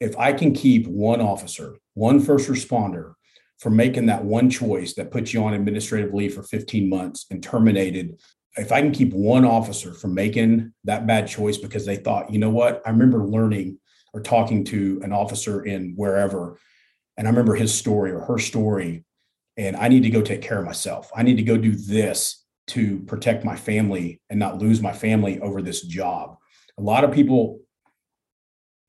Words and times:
if 0.00 0.18
I 0.18 0.32
can 0.32 0.52
keep 0.54 0.86
one 0.86 1.20
officer, 1.20 1.76
one 1.94 2.20
first 2.20 2.48
responder 2.48 3.14
from 3.58 3.76
making 3.76 4.06
that 4.06 4.24
one 4.24 4.48
choice 4.48 4.94
that 4.94 5.10
puts 5.10 5.34
you 5.34 5.44
on 5.44 5.52
administrative 5.52 6.14
leave 6.14 6.34
for 6.34 6.42
15 6.42 6.88
months 6.88 7.26
and 7.30 7.42
terminated, 7.42 8.18
if 8.56 8.72
I 8.72 8.80
can 8.80 8.90
keep 8.90 9.12
one 9.12 9.44
officer 9.44 9.92
from 9.92 10.14
making 10.14 10.72
that 10.84 11.06
bad 11.06 11.28
choice 11.28 11.58
because 11.58 11.84
they 11.84 11.96
thought, 11.96 12.32
you 12.32 12.38
know 12.38 12.50
what, 12.50 12.82
I 12.86 12.90
remember 12.90 13.26
learning 13.26 13.78
or 14.14 14.22
talking 14.22 14.64
to 14.64 15.00
an 15.04 15.12
officer 15.12 15.62
in 15.62 15.92
wherever, 15.94 16.58
and 17.16 17.28
I 17.28 17.30
remember 17.30 17.54
his 17.54 17.72
story 17.72 18.10
or 18.10 18.20
her 18.20 18.38
story, 18.38 19.04
and 19.56 19.76
I 19.76 19.88
need 19.88 20.04
to 20.04 20.10
go 20.10 20.22
take 20.22 20.42
care 20.42 20.58
of 20.58 20.64
myself. 20.64 21.10
I 21.14 21.22
need 21.22 21.36
to 21.36 21.42
go 21.42 21.58
do 21.58 21.76
this 21.76 22.44
to 22.68 23.00
protect 23.00 23.44
my 23.44 23.56
family 23.56 24.20
and 24.30 24.38
not 24.38 24.58
lose 24.58 24.80
my 24.80 24.92
family 24.92 25.38
over 25.40 25.60
this 25.60 25.82
job. 25.82 26.36
A 26.78 26.82
lot 26.82 27.04
of 27.04 27.12
people 27.12 27.60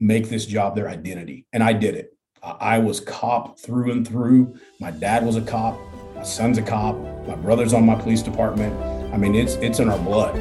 make 0.02 0.28
this 0.28 0.46
job 0.46 0.76
their 0.76 0.90
identity. 0.90 1.46
And 1.54 1.64
I 1.64 1.72
did 1.72 1.96
it. 1.96 2.18
I 2.44 2.80
was 2.80 3.00
cop 3.00 3.60
through 3.60 3.92
and 3.92 4.06
through. 4.06 4.60
My 4.80 4.90
dad 4.90 5.24
was 5.24 5.36
a 5.36 5.42
cop. 5.42 5.80
My 6.16 6.24
son's 6.24 6.58
a 6.58 6.64
cop. 6.64 6.98
My 7.28 7.36
brother's 7.36 7.72
on 7.72 7.86
my 7.86 7.96
police 7.96 8.24
department. 8.24 8.76
I 9.14 9.18
mean, 9.18 9.36
it's 9.36 9.54
it's 9.56 9.80
in 9.80 9.90
our 9.90 10.00
blood. 10.00 10.36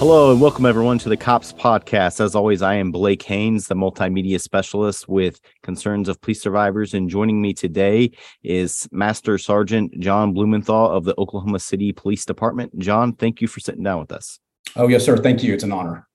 Hello 0.00 0.32
and 0.32 0.40
welcome 0.40 0.64
everyone 0.64 0.98
to 1.00 1.10
the 1.10 1.16
Cops 1.18 1.52
Podcast. 1.52 2.24
As 2.24 2.34
always, 2.34 2.62
I 2.62 2.76
am 2.76 2.90
Blake 2.90 3.22
Haynes, 3.24 3.66
the 3.66 3.74
multimedia 3.74 4.40
specialist 4.40 5.10
with 5.10 5.42
concerns 5.62 6.08
of 6.08 6.18
police 6.22 6.40
survivors. 6.40 6.94
And 6.94 7.10
joining 7.10 7.42
me 7.42 7.52
today 7.52 8.12
is 8.42 8.88
Master 8.92 9.36
Sergeant 9.36 10.00
John 10.00 10.32
Blumenthal 10.32 10.88
of 10.88 11.04
the 11.04 11.14
Oklahoma 11.18 11.58
City 11.60 11.92
Police 11.92 12.24
Department. 12.24 12.78
John, 12.78 13.12
thank 13.12 13.42
you 13.42 13.46
for 13.46 13.60
sitting 13.60 13.82
down 13.82 14.00
with 14.00 14.10
us. 14.10 14.40
Oh, 14.74 14.88
yes, 14.88 15.04
sir. 15.04 15.18
Thank 15.18 15.42
you. 15.42 15.52
It's 15.52 15.64
an 15.64 15.72
honor. 15.72 16.08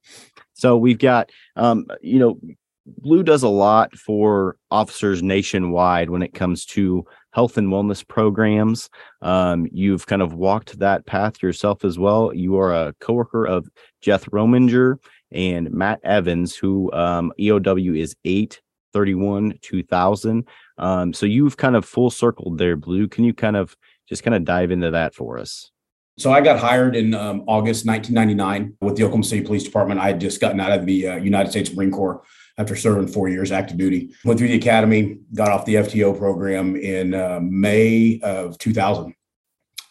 So 0.54 0.78
we've 0.78 0.98
got, 0.98 1.32
um, 1.56 1.86
you 2.02 2.18
know, 2.18 2.40
Blue 2.88 3.22
does 3.22 3.44
a 3.44 3.50
lot 3.50 3.96
for 3.96 4.58
officers 4.72 5.22
nationwide 5.22 6.10
when 6.10 6.24
it 6.24 6.34
comes 6.34 6.66
to 6.68 7.06
health 7.36 7.58
and 7.58 7.68
wellness 7.68 8.08
programs. 8.08 8.90
Um, 9.22 9.68
you've 9.70 10.08
kind 10.08 10.22
of 10.22 10.34
walked 10.34 10.80
that 10.80 11.06
path 11.06 11.44
yourself 11.44 11.84
as 11.84 12.00
well. 12.00 12.34
You 12.34 12.58
are 12.58 12.74
a 12.74 12.94
coworker 13.02 13.46
of 13.46 13.68
Jeff 14.02 14.24
Rominger 14.28 14.96
and 15.34 15.70
Matt 15.70 16.00
Evans, 16.06 16.56
who 16.56 16.90
um, 16.94 17.34
EOW 17.38 18.00
is 18.00 18.16
831 18.24 19.60
2000. 19.62 20.48
Um, 20.78 21.14
so 21.14 21.26
you've 21.26 21.58
kind 21.58 21.76
of 21.76 21.84
full 21.84 22.10
circled 22.10 22.58
there, 22.58 22.78
Blue. 22.78 23.10
Can 23.10 23.26
you 23.26 23.34
kind 23.34 23.58
of 23.58 23.76
just 24.08 24.24
kind 24.24 24.34
of 24.34 24.46
dive 24.46 24.72
into 24.72 24.92
that 24.92 25.14
for 25.14 25.38
us? 25.38 25.72
So 26.18 26.32
I 26.32 26.40
got 26.40 26.58
hired 26.58 26.96
in 26.96 27.14
um, 27.14 27.44
August 27.48 27.86
1999 27.86 28.78
with 28.80 28.96
the 28.96 29.04
Oklahoma 29.04 29.26
City 29.26 29.42
Police 29.42 29.66
Department. 29.66 30.00
I 30.00 30.08
had 30.08 30.22
just 30.22 30.40
gotten 30.40 30.62
out 30.62 30.72
of 30.72 30.86
the 30.86 31.10
uh, 31.10 31.16
United 31.18 31.52
States 31.52 31.74
Marine 31.74 31.92
Corps 31.92 32.22
after 32.58 32.76
serving 32.76 33.08
four 33.08 33.28
years 33.28 33.52
active 33.52 33.78
duty. 33.78 34.14
Went 34.24 34.40
through 34.40 34.48
the 34.48 34.56
academy, 34.56 35.18
got 35.34 35.52
off 35.52 35.66
the 35.66 35.76
FTO 35.76 36.18
program 36.18 36.76
in 36.76 37.14
uh, 37.14 37.40
May 37.42 38.20
of 38.24 38.58
2000. 38.58 39.14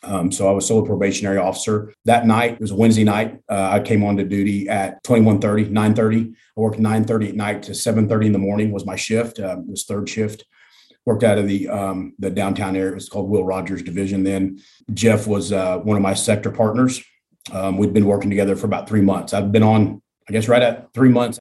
Um, 0.02 0.30
so 0.30 0.48
I 0.48 0.52
was 0.52 0.66
solo 0.66 0.84
probationary 0.84 1.38
officer. 1.38 1.92
That 2.04 2.26
night, 2.26 2.52
it 2.52 2.60
was 2.60 2.70
a 2.70 2.76
Wednesday 2.76 3.04
night. 3.04 3.40
Uh, 3.48 3.70
I 3.72 3.80
came 3.80 4.04
on 4.04 4.16
to 4.18 4.24
duty 4.24 4.68
at 4.68 5.02
2130, 5.04 5.70
930. 5.70 6.34
I 6.56 6.60
worked 6.60 6.78
930 6.78 7.28
at 7.30 7.34
night 7.34 7.62
to 7.64 7.74
730 7.74 8.26
in 8.26 8.32
the 8.32 8.38
morning 8.38 8.70
was 8.70 8.84
my 8.84 8.96
shift. 8.96 9.40
Um, 9.40 9.60
it 9.60 9.70
was 9.70 9.84
third 9.84 10.08
shift. 10.08 10.44
Worked 11.06 11.24
out 11.24 11.38
of 11.38 11.46
the 11.46 11.68
um, 11.68 12.14
the 12.18 12.30
downtown 12.30 12.76
area. 12.76 12.92
It 12.92 12.94
was 12.94 13.10
called 13.10 13.28
Will 13.28 13.44
Rogers 13.44 13.82
Division. 13.82 14.24
Then 14.24 14.58
Jeff 14.94 15.26
was 15.26 15.52
uh, 15.52 15.78
one 15.78 15.98
of 15.98 16.02
my 16.02 16.14
sector 16.14 16.50
partners. 16.50 17.02
Um, 17.52 17.76
we'd 17.76 17.92
been 17.92 18.06
working 18.06 18.30
together 18.30 18.56
for 18.56 18.66
about 18.66 18.88
three 18.88 19.02
months. 19.02 19.34
I've 19.34 19.52
been 19.52 19.62
on, 19.62 20.00
I 20.26 20.32
guess, 20.32 20.48
right 20.48 20.62
at 20.62 20.94
three 20.94 21.10
months 21.10 21.38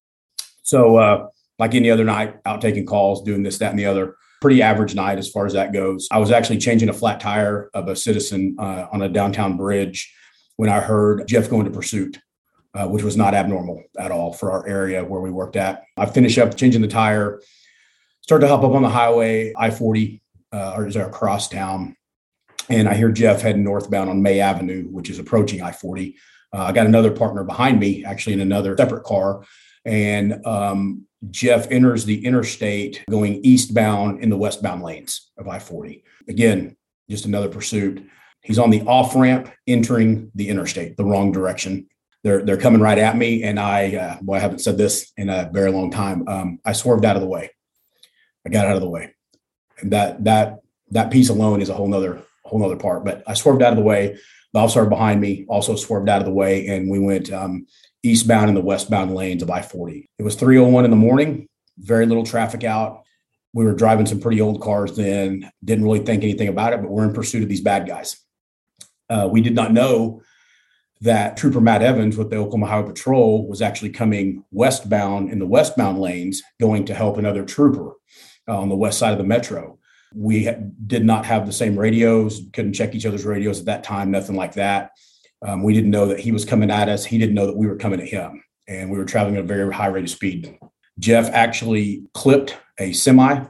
so, 0.64 0.96
uh, 0.96 1.28
like 1.60 1.76
any 1.76 1.92
other 1.92 2.06
night, 2.06 2.38
out 2.46 2.62
taking 2.62 2.86
calls, 2.86 3.22
doing 3.22 3.44
this, 3.44 3.60
that, 3.60 3.70
and 3.70 3.80
the 3.80 3.86
other. 3.86 4.16
Pretty 4.42 4.62
average 4.62 4.96
night 4.96 5.20
as 5.20 5.30
far 5.30 5.46
as 5.46 5.54
that 5.54 5.72
goes. 5.72 6.08
I 6.12 6.18
was 6.18 6.32
actually 6.32 6.58
changing 6.58 6.90
a 6.90 6.94
flat 6.94 7.20
tire 7.20 7.70
of 7.74 7.88
a 7.88 7.96
citizen 7.96 8.58
uh, 8.60 8.88
on 8.92 9.02
a 9.02 9.10
downtown 9.10 9.56
bridge 9.56 10.14
when 10.58 10.70
I 10.70 10.80
heard 10.80 11.28
Jeff 11.28 11.50
going 11.50 11.66
to 11.66 11.72
pursuit, 11.72 12.20
uh, 12.74 12.88
which 12.88 13.04
was 13.04 13.16
not 13.16 13.34
abnormal 13.34 13.84
at 13.98 14.12
all 14.12 14.34
for 14.34 14.52
our 14.52 14.68
area 14.68 15.04
where 15.04 15.22
we 15.22 15.32
worked 15.32 15.56
at. 15.56 15.84
I 15.96 16.06
finished 16.08 16.38
up 16.38 16.58
changing 16.58 16.82
the 16.82 16.88
tire, 16.88 17.42
start 18.22 18.42
to 18.42 18.48
hop 18.48 18.64
up 18.64 18.74
on 18.74 18.82
the 18.82 18.90
highway, 18.90 19.54
I 19.56 19.70
40, 19.70 20.22
uh, 20.52 20.74
or 20.76 20.88
is 20.88 20.96
there 20.96 21.08
across 21.08 21.48
town? 21.48 21.96
And 22.70 22.90
I 22.90 22.96
hear 22.96 23.12
Jeff 23.12 23.42
heading 23.42 23.64
northbound 23.64 24.10
on 24.10 24.22
May 24.22 24.40
Avenue, 24.40 24.88
which 24.90 25.10
is 25.10 25.20
approaching 25.20 25.62
I 25.62 25.72
40. 25.72 26.18
Uh, 26.54 26.64
I 26.64 26.72
got 26.72 26.86
another 26.86 27.12
partner 27.12 27.44
behind 27.44 27.80
me, 27.80 28.04
actually 28.04 28.34
in 28.34 28.42
another 28.42 28.76
separate 28.78 29.04
car 29.04 29.44
and 29.86 30.46
um, 30.46 31.06
Jeff 31.30 31.70
enters 31.72 32.06
the 32.06 32.26
interstate 32.26 33.04
going 33.10 33.44
eastbound 33.44 34.22
in 34.22 34.30
the 34.30 34.38
westbound 34.38 34.84
lanes 34.84 35.32
of 35.38 35.48
I 35.48 35.60
40. 35.60 36.04
Again, 36.28 36.76
just 37.10 37.26
another 37.26 37.50
pursuit. 37.50 38.06
He's 38.42 38.60
on 38.60 38.70
the 38.70 38.82
off 38.82 39.16
ramp 39.16 39.50
entering 39.68 40.32
the 40.36 40.50
interstate, 40.50 40.98
the 40.98 41.06
wrong 41.06 41.32
direction. 41.32 41.88
They're, 42.24 42.44
they're 42.44 42.58
coming 42.58 42.82
right 42.82 42.98
at 42.98 43.18
me. 43.18 43.44
And 43.44 43.60
I, 43.60 43.96
uh, 43.96 44.22
boy, 44.22 44.36
I 44.36 44.40
haven't 44.40 44.60
said 44.60 44.78
this 44.78 45.12
in 45.18 45.30
a 45.30 45.50
very 45.52 45.72
long 45.72 45.92
time. 45.92 46.28
Um, 46.28 46.60
I 46.66 46.74
swerved 46.74 47.06
out 47.06 47.16
of 47.16 47.22
the 47.22 47.28
way. 47.28 47.52
I 48.46 48.50
got 48.50 48.66
out 48.66 48.76
of 48.76 48.82
the 48.82 48.90
way. 48.90 49.14
And 49.80 49.92
that, 49.92 50.24
that, 50.26 50.60
that 50.92 51.12
piece 51.12 51.30
alone 51.30 51.62
is 51.62 51.70
a 51.70 51.74
whole 51.74 51.88
nother, 51.88 52.22
whole 52.44 52.60
nother 52.60 52.78
part, 52.78 53.04
but 53.04 53.24
I 53.28 53.34
swerved 53.34 53.62
out 53.62 53.74
of 53.74 53.78
the 53.78 53.84
way. 53.84 54.18
The 54.54 54.60
officer 54.60 54.86
behind 54.86 55.20
me 55.20 55.46
also 55.50 55.76
swerved 55.76 56.10
out 56.10 56.20
of 56.20 56.26
the 56.26 56.34
way. 56.34 56.68
And 56.68 56.90
we 56.90 57.00
went 57.00 57.32
um, 57.34 57.66
eastbound 58.04 58.50
and 58.50 58.58
the 58.58 58.62
westbound 58.62 59.16
lanes 59.16 59.42
of 59.42 59.50
I 59.50 59.62
40. 59.62 60.10
It 60.20 60.24
was 60.24 60.36
301 60.36 60.86
in 60.86 60.92
the 60.92 60.98
morning, 60.98 61.48
very 61.78 62.06
little 62.06 62.26
traffic 62.26 62.64
out. 62.64 63.04
We 63.54 63.66
were 63.66 63.74
driving 63.74 64.06
some 64.06 64.20
pretty 64.20 64.42
old 64.42 64.62
cars 64.62 64.96
then, 64.96 65.50
didn't 65.64 65.86
really 65.86 66.00
think 66.00 66.24
anything 66.24 66.50
about 66.50 66.74
it, 66.74 66.82
but 66.82 66.90
we're 66.90 67.06
in 67.06 67.14
pursuit 67.14 67.44
of 67.44 67.50
these 67.50 67.62
bad 67.62 67.88
guys. 67.88 68.18
Uh, 69.10 69.30
we 69.32 69.42
did 69.42 69.56
not 69.56 69.72
know 69.72 70.22
that 71.02 71.38
Trooper 71.38 71.62
Matt 71.62 71.82
Evans 71.82 72.18
with 72.18 72.30
the 72.30 72.38
Oklahoma 72.38 72.68
Highway 72.68 72.88
Patrol 72.88 73.48
was 73.48 73.62
actually 73.62 73.90
coming 73.90 74.44
westbound 74.52 75.30
in 75.32 75.40
the 75.40 75.46
westbound 75.46 76.00
lanes, 76.00 76.42
going 76.60 76.86
to 76.86 76.94
help 76.94 77.18
another 77.18 77.44
trooper 77.46 77.92
uh, 78.48 78.58
on 78.58 78.70
the 78.70 78.76
west 78.76 79.00
side 79.00 79.12
of 79.12 79.18
the 79.18 79.24
metro. 79.24 79.78
We 80.16 80.50
did 80.88 81.04
not 81.04 81.26
have 81.26 81.46
the 81.46 81.52
same 81.52 81.78
radios, 81.78 82.42
couldn't 82.54 82.74
check 82.74 82.96
each 82.96 83.06
other's 83.06 83.26
radios 83.26 83.60
at 83.60 83.66
that 83.66 83.84
time, 83.84 84.12
nothing 84.12 84.36
like 84.36 84.54
that. 84.54 84.92
Um, 85.44 85.62
we 85.62 85.74
didn't 85.74 85.92
know 85.92 86.08
that 86.08 86.20
he 86.20 86.32
was 86.32 86.46
coming 86.46 86.72
at 86.72 86.90
us. 86.90 87.04
He 87.04 87.18
didn't 87.18 87.36
know 87.36 87.46
that 87.46 87.58
we 87.58 87.68
were 87.68 87.76
coming 87.76 88.00
at 88.00 88.08
him. 88.08 88.44
And 88.68 88.90
we 88.90 88.98
were 88.98 89.06
traveling 89.06 89.36
at 89.36 89.44
a 89.44 89.48
very 89.48 89.72
high 89.74 89.88
rate 89.88 90.06
of 90.06 90.10
speed. 90.10 90.58
Jeff 91.00 91.30
actually 91.32 92.04
clipped 92.14 92.58
a 92.80 92.94
semi 92.94 93.44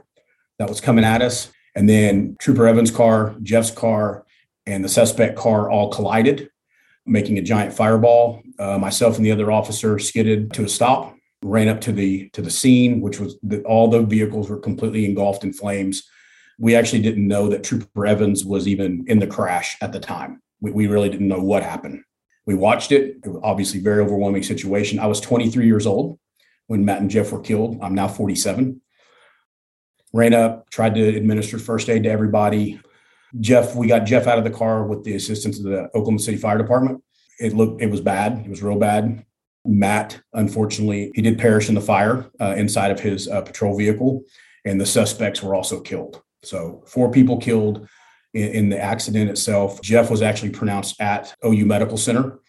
that 0.58 0.68
was 0.68 0.80
coming 0.80 1.04
at 1.04 1.22
us. 1.22 1.52
And 1.76 1.88
then 1.88 2.36
Trooper 2.40 2.66
Evans' 2.66 2.90
car, 2.90 3.36
Jeff's 3.42 3.70
car, 3.70 4.24
and 4.66 4.84
the 4.84 4.88
suspect 4.88 5.36
car 5.36 5.70
all 5.70 5.90
collided, 5.90 6.50
making 7.06 7.38
a 7.38 7.42
giant 7.42 7.74
fireball. 7.74 8.42
Uh, 8.58 8.78
myself 8.78 9.16
and 9.16 9.24
the 9.24 9.32
other 9.32 9.52
officer 9.52 9.98
skidded 9.98 10.52
to 10.54 10.64
a 10.64 10.68
stop, 10.68 11.14
ran 11.42 11.68
up 11.68 11.80
to 11.82 11.92
the 11.92 12.28
to 12.30 12.42
the 12.42 12.50
scene, 12.50 13.00
which 13.00 13.20
was 13.20 13.36
that 13.42 13.64
all 13.64 13.88
the 13.88 14.02
vehicles 14.02 14.48
were 14.48 14.58
completely 14.58 15.04
engulfed 15.04 15.44
in 15.44 15.52
flames. 15.52 16.08
We 16.58 16.76
actually 16.76 17.02
didn't 17.02 17.26
know 17.26 17.48
that 17.48 17.64
Trooper 17.64 18.06
Evans 18.06 18.44
was 18.44 18.66
even 18.66 19.04
in 19.08 19.18
the 19.18 19.26
crash 19.26 19.76
at 19.80 19.92
the 19.92 20.00
time 20.00 20.40
we, 20.64 20.70
we 20.70 20.86
really 20.86 21.10
didn't 21.10 21.28
know 21.28 21.42
what 21.42 21.62
happened. 21.62 22.02
We 22.46 22.54
watched 22.54 22.90
it. 22.90 23.18
It 23.22 23.28
was 23.28 23.40
obviously 23.44 23.80
very 23.80 24.02
overwhelming 24.02 24.42
situation. 24.42 24.98
I 24.98 25.06
was 25.06 25.20
23 25.20 25.66
years 25.66 25.86
old 25.86 26.18
when 26.68 26.84
Matt 26.86 27.02
and 27.02 27.10
Jeff 27.10 27.32
were 27.32 27.40
killed. 27.40 27.78
I'm 27.82 27.94
now 27.94 28.08
47. 28.08 28.80
Ran 30.14 30.32
up, 30.32 30.70
tried 30.70 30.94
to 30.94 31.16
administer 31.16 31.58
first 31.58 31.90
aid 31.90 32.04
to 32.04 32.10
everybody. 32.10 32.80
Jeff, 33.40 33.74
we 33.74 33.88
got 33.88 34.06
Jeff 34.06 34.26
out 34.26 34.38
of 34.38 34.44
the 34.44 34.50
car 34.50 34.86
with 34.86 35.04
the 35.04 35.14
assistance 35.16 35.58
of 35.58 35.64
the 35.64 35.84
Oklahoma 35.88 36.18
City 36.18 36.38
Fire 36.38 36.56
Department. 36.56 37.02
It 37.40 37.52
looked, 37.52 37.82
it 37.82 37.90
was 37.90 38.00
bad. 38.00 38.44
It 38.46 38.48
was 38.48 38.62
real 38.62 38.78
bad. 38.78 39.26
Matt, 39.66 40.22
unfortunately, 40.32 41.10
he 41.14 41.20
did 41.20 41.38
perish 41.38 41.68
in 41.68 41.74
the 41.74 41.80
fire 41.80 42.30
uh, 42.40 42.54
inside 42.56 42.90
of 42.90 43.00
his 43.00 43.28
uh, 43.28 43.42
patrol 43.42 43.76
vehicle, 43.76 44.22
and 44.64 44.80
the 44.80 44.86
suspects 44.86 45.42
were 45.42 45.54
also 45.54 45.80
killed. 45.80 46.22
So, 46.42 46.84
four 46.86 47.10
people 47.10 47.38
killed, 47.38 47.88
in, 48.34 48.48
in 48.48 48.68
the 48.68 48.78
accident 48.78 49.30
itself. 49.30 49.80
Jeff 49.80 50.10
was 50.10 50.22
actually 50.22 50.50
pronounced 50.50 51.00
at 51.00 51.34
OU 51.44 51.64
Medical 51.66 51.96
Center. 51.96 52.40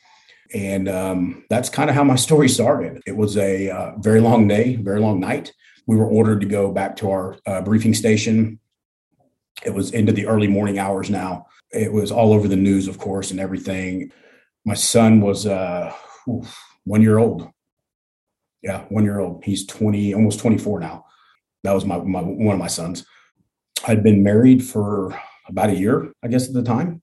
And 0.53 0.87
um, 0.89 1.45
that's 1.49 1.69
kind 1.69 1.89
of 1.89 1.95
how 1.95 2.03
my 2.03 2.15
story 2.27 2.49
started. 2.49 3.01
It 3.05 3.15
was 3.15 3.37
a 3.37 3.69
uh, 3.69 3.91
very 3.99 4.19
long 4.19 4.47
day, 4.47 4.75
very 4.75 4.99
long 4.99 5.19
night. 5.19 5.53
We 5.87 5.95
were 5.95 6.07
ordered 6.07 6.41
to 6.41 6.47
go 6.47 6.71
back 6.71 6.95
to 6.97 7.11
our 7.11 7.37
uh, 7.45 7.61
briefing 7.61 7.93
station. 7.93 8.59
It 9.63 9.73
was 9.73 9.91
into 9.91 10.11
the 10.11 10.27
early 10.27 10.47
morning 10.47 10.79
hours 10.79 11.09
now. 11.09 11.45
It 11.71 11.91
was 11.91 12.11
all 12.11 12.33
over 12.33 12.47
the 12.47 12.55
news, 12.55 12.87
of 12.87 12.97
course, 12.97 13.31
and 13.31 13.39
everything. 13.39 14.11
My 14.65 14.73
son 14.73 15.21
was 15.21 15.45
uh, 15.45 15.93
oof, 16.27 16.57
one 16.83 17.01
year 17.01 17.17
old. 17.17 17.49
Yeah, 18.61 18.85
one 18.89 19.03
year 19.03 19.19
old. 19.19 19.43
He's 19.43 19.65
20, 19.67 20.15
almost 20.15 20.39
24 20.39 20.79
now. 20.79 21.05
That 21.63 21.73
was 21.73 21.85
my, 21.85 21.97
my 21.97 22.21
one 22.21 22.55
of 22.55 22.59
my 22.59 22.67
sons. 22.67 23.05
I'd 23.87 24.03
been 24.03 24.23
married 24.23 24.63
for 24.63 25.19
about 25.47 25.69
a 25.69 25.75
year, 25.75 26.11
I 26.23 26.27
guess, 26.27 26.47
at 26.47 26.53
the 26.53 26.63
time. 26.63 27.01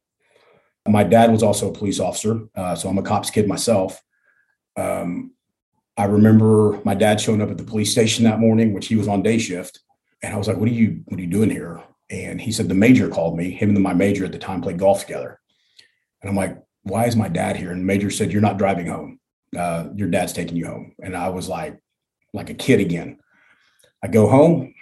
My 0.87 1.05
dad 1.05 1.31
was 1.31 1.43
also 1.43 1.71
a 1.71 1.73
police 1.73 2.00
officer, 2.00 2.41
uh, 2.56 2.75
so 2.75 2.89
I'm 2.89 2.99
a 2.99 3.03
cops 3.03 3.31
kid 3.31 3.47
myself. 3.47 4.03
Um, 4.77 5.33
I 5.97 6.05
remember 6.05 6.81
my 6.85 6.94
dad 6.94 7.21
showing 7.21 7.41
up 7.41 7.50
at 7.50 7.59
the 7.59 7.65
police 7.65 7.93
station 7.93 8.25
that 8.25 8.41
morning, 8.41 8.73
which 8.73 8.89
he 8.89 8.97
was 8.97 9.06
on 9.06 9.23
day 9.23 9.39
shift, 9.39 9.81
and 10.23 10.35
I 10.35 10.39
was 10.39 10.49
like, 10.49 10.56
"What 10.56 10.69
are 10.69 10.73
you 10.73 11.03
What 11.06 11.21
are 11.21 11.23
you 11.23 11.31
doing 11.31 11.50
here?" 11.50 11.81
And 12.11 12.41
he 12.41 12.50
said 12.50 12.69
the 12.69 12.75
major 12.75 13.09
called 13.09 13.37
me. 13.37 13.50
Him 13.50 13.71
and 13.71 13.83
my 13.83 13.94
major 13.94 14.25
at 14.25 14.33
the 14.33 14.39
time 14.39 14.61
played 14.61 14.79
golf 14.79 15.03
together, 15.03 15.39
and 16.21 16.31
I'm 16.31 16.37
like, 16.37 16.59
"Why 16.83 17.06
is 17.06 17.15
my 17.15 17.29
dad 17.29 17.56
here?" 17.56 17.71
And 17.71 17.87
major 17.87 18.11
said, 18.11 18.33
"You're 18.33 18.43
not 18.43 18.59
driving 18.59 18.87
home. 18.87 19.21
Uh, 19.56 19.91
your 19.94 20.09
dad's 20.09 20.33
taking 20.33 20.56
you 20.56 20.67
home." 20.67 20.94
And 21.00 21.17
I 21.17 21.29
was 21.29 21.49
like, 21.49 21.79
like 22.33 22.50
a 22.50 22.55
kid 22.55 22.81
again. 22.81 23.19
I 24.03 24.09
go 24.09 24.29
home. 24.29 24.75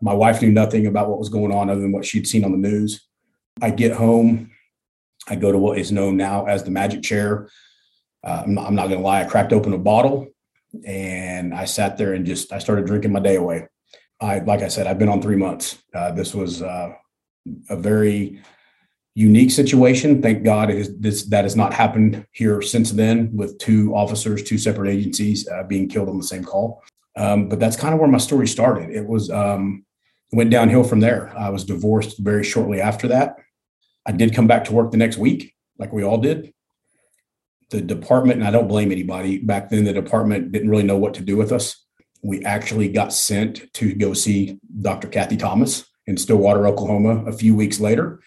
My 0.00 0.14
wife 0.14 0.42
knew 0.42 0.50
nothing 0.50 0.86
about 0.86 1.08
what 1.08 1.18
was 1.18 1.28
going 1.28 1.52
on 1.52 1.70
other 1.70 1.80
than 1.80 1.92
what 1.92 2.04
she'd 2.04 2.26
seen 2.26 2.44
on 2.44 2.52
the 2.52 2.58
news. 2.58 3.06
I 3.60 3.70
get 3.70 3.92
home. 3.92 4.50
I 5.28 5.36
go 5.36 5.52
to 5.52 5.58
what 5.58 5.78
is 5.78 5.92
known 5.92 6.16
now 6.16 6.46
as 6.46 6.64
the 6.64 6.70
magic 6.70 7.02
chair. 7.02 7.48
Uh, 8.24 8.42
I'm 8.44 8.54
not, 8.54 8.72
not 8.72 8.88
going 8.88 9.00
to 9.00 9.04
lie. 9.04 9.22
I 9.22 9.24
cracked 9.24 9.52
open 9.52 9.72
a 9.72 9.78
bottle 9.78 10.28
and 10.86 11.54
I 11.54 11.64
sat 11.64 11.98
there 11.98 12.14
and 12.14 12.26
just 12.26 12.52
I 12.52 12.58
started 12.58 12.86
drinking 12.86 13.12
my 13.12 13.20
day 13.20 13.36
away. 13.36 13.68
I 14.20 14.40
like 14.40 14.62
I 14.62 14.68
said, 14.68 14.86
I've 14.86 14.98
been 14.98 15.08
on 15.08 15.22
three 15.22 15.36
months. 15.36 15.82
Uh, 15.94 16.12
this 16.12 16.34
was 16.34 16.62
uh, 16.62 16.92
a 17.70 17.76
very 17.76 18.40
unique 19.14 19.50
situation. 19.50 20.22
Thank 20.22 20.44
God 20.44 20.70
this 20.98 21.24
that 21.24 21.44
has 21.44 21.56
not 21.56 21.72
happened 21.72 22.26
here 22.32 22.60
since 22.62 22.92
then 22.92 23.34
with 23.36 23.58
two 23.58 23.94
officers, 23.94 24.42
two 24.42 24.58
separate 24.58 24.90
agencies 24.90 25.48
uh, 25.48 25.62
being 25.64 25.88
killed 25.88 26.08
on 26.08 26.18
the 26.18 26.24
same 26.24 26.44
call. 26.44 26.82
Um, 27.16 27.48
but 27.48 27.58
that's 27.58 27.76
kind 27.76 27.94
of 27.94 28.00
where 28.00 28.08
my 28.08 28.18
story 28.18 28.46
started. 28.46 28.90
It 28.90 29.06
was 29.06 29.30
um, 29.30 29.84
went 30.32 30.50
downhill 30.50 30.84
from 30.84 31.00
there. 31.00 31.32
I 31.36 31.50
was 31.50 31.64
divorced 31.64 32.18
very 32.18 32.44
shortly 32.44 32.80
after 32.80 33.08
that. 33.08 33.36
I 34.06 34.12
did 34.12 34.34
come 34.34 34.46
back 34.46 34.64
to 34.64 34.72
work 34.72 34.90
the 34.90 34.96
next 34.96 35.18
week, 35.18 35.54
like 35.78 35.92
we 35.92 36.02
all 36.02 36.18
did. 36.18 36.52
The 37.70 37.80
department, 37.80 38.40
and 38.40 38.48
I 38.48 38.50
don't 38.50 38.68
blame 38.68 38.90
anybody, 38.90 39.38
back 39.38 39.68
then 39.68 39.84
the 39.84 39.92
department 39.92 40.52
didn't 40.52 40.70
really 40.70 40.82
know 40.82 40.96
what 40.96 41.14
to 41.14 41.22
do 41.22 41.36
with 41.36 41.52
us. 41.52 41.84
We 42.22 42.44
actually 42.44 42.88
got 42.88 43.12
sent 43.12 43.72
to 43.74 43.94
go 43.94 44.14
see 44.14 44.58
Dr. 44.80 45.08
Kathy 45.08 45.36
Thomas 45.36 45.84
in 46.06 46.16
Stillwater, 46.16 46.66
Oklahoma, 46.66 47.24
a 47.26 47.32
few 47.32 47.54
weeks 47.54 47.80
later. 47.80 48.20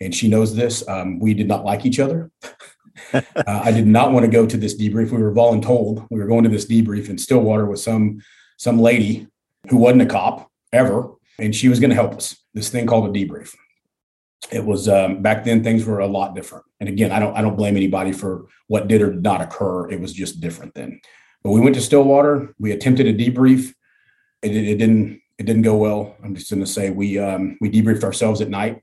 And 0.00 0.14
she 0.14 0.28
knows 0.28 0.54
this. 0.54 0.86
Um, 0.88 1.18
we 1.18 1.34
did 1.34 1.48
not 1.48 1.64
like 1.64 1.86
each 1.86 2.00
other. 2.00 2.30
uh, 3.12 3.22
I 3.46 3.70
did 3.72 3.86
not 3.86 4.12
want 4.12 4.26
to 4.26 4.30
go 4.30 4.46
to 4.46 4.56
this 4.56 4.76
debrief. 4.76 5.10
We 5.10 5.22
were 5.22 5.32
voluntold. 5.32 6.06
We 6.10 6.18
were 6.18 6.26
going 6.26 6.44
to 6.44 6.50
this 6.50 6.66
debrief 6.66 7.08
in 7.08 7.18
Stillwater 7.18 7.66
with 7.66 7.80
some 7.80 8.20
some 8.56 8.80
lady 8.80 9.28
who 9.70 9.76
wasn't 9.76 10.02
a 10.02 10.06
cop 10.06 10.50
ever, 10.72 11.10
and 11.38 11.54
she 11.54 11.68
was 11.68 11.80
going 11.80 11.90
to 11.90 11.96
help 11.96 12.14
us. 12.14 12.36
This 12.54 12.68
thing 12.68 12.86
called 12.86 13.14
a 13.14 13.18
debrief. 13.18 13.54
It 14.50 14.64
was 14.64 14.88
um, 14.88 15.22
back 15.22 15.44
then 15.44 15.62
things 15.62 15.84
were 15.84 16.00
a 16.00 16.06
lot 16.06 16.34
different. 16.34 16.64
And 16.80 16.88
again, 16.88 17.12
I 17.12 17.18
don't 17.18 17.36
I 17.36 17.42
don't 17.42 17.56
blame 17.56 17.76
anybody 17.76 18.12
for 18.12 18.46
what 18.68 18.88
did 18.88 19.02
or 19.02 19.12
did 19.12 19.22
not 19.22 19.40
occur. 19.40 19.90
It 19.90 20.00
was 20.00 20.12
just 20.12 20.40
different 20.40 20.74
then. 20.74 21.00
But 21.42 21.50
we 21.50 21.60
went 21.60 21.74
to 21.76 21.80
Stillwater. 21.80 22.54
We 22.58 22.72
attempted 22.72 23.06
a 23.06 23.14
debrief. 23.14 23.74
It, 24.42 24.54
it, 24.54 24.68
it 24.68 24.78
didn't 24.78 25.20
it 25.38 25.46
didn't 25.46 25.62
go 25.62 25.76
well. 25.76 26.16
I'm 26.22 26.34
just 26.34 26.50
going 26.50 26.60
to 26.60 26.70
say 26.70 26.90
we 26.90 27.18
um, 27.18 27.56
we 27.60 27.70
debriefed 27.70 28.04
ourselves 28.04 28.40
at 28.40 28.48
night 28.48 28.82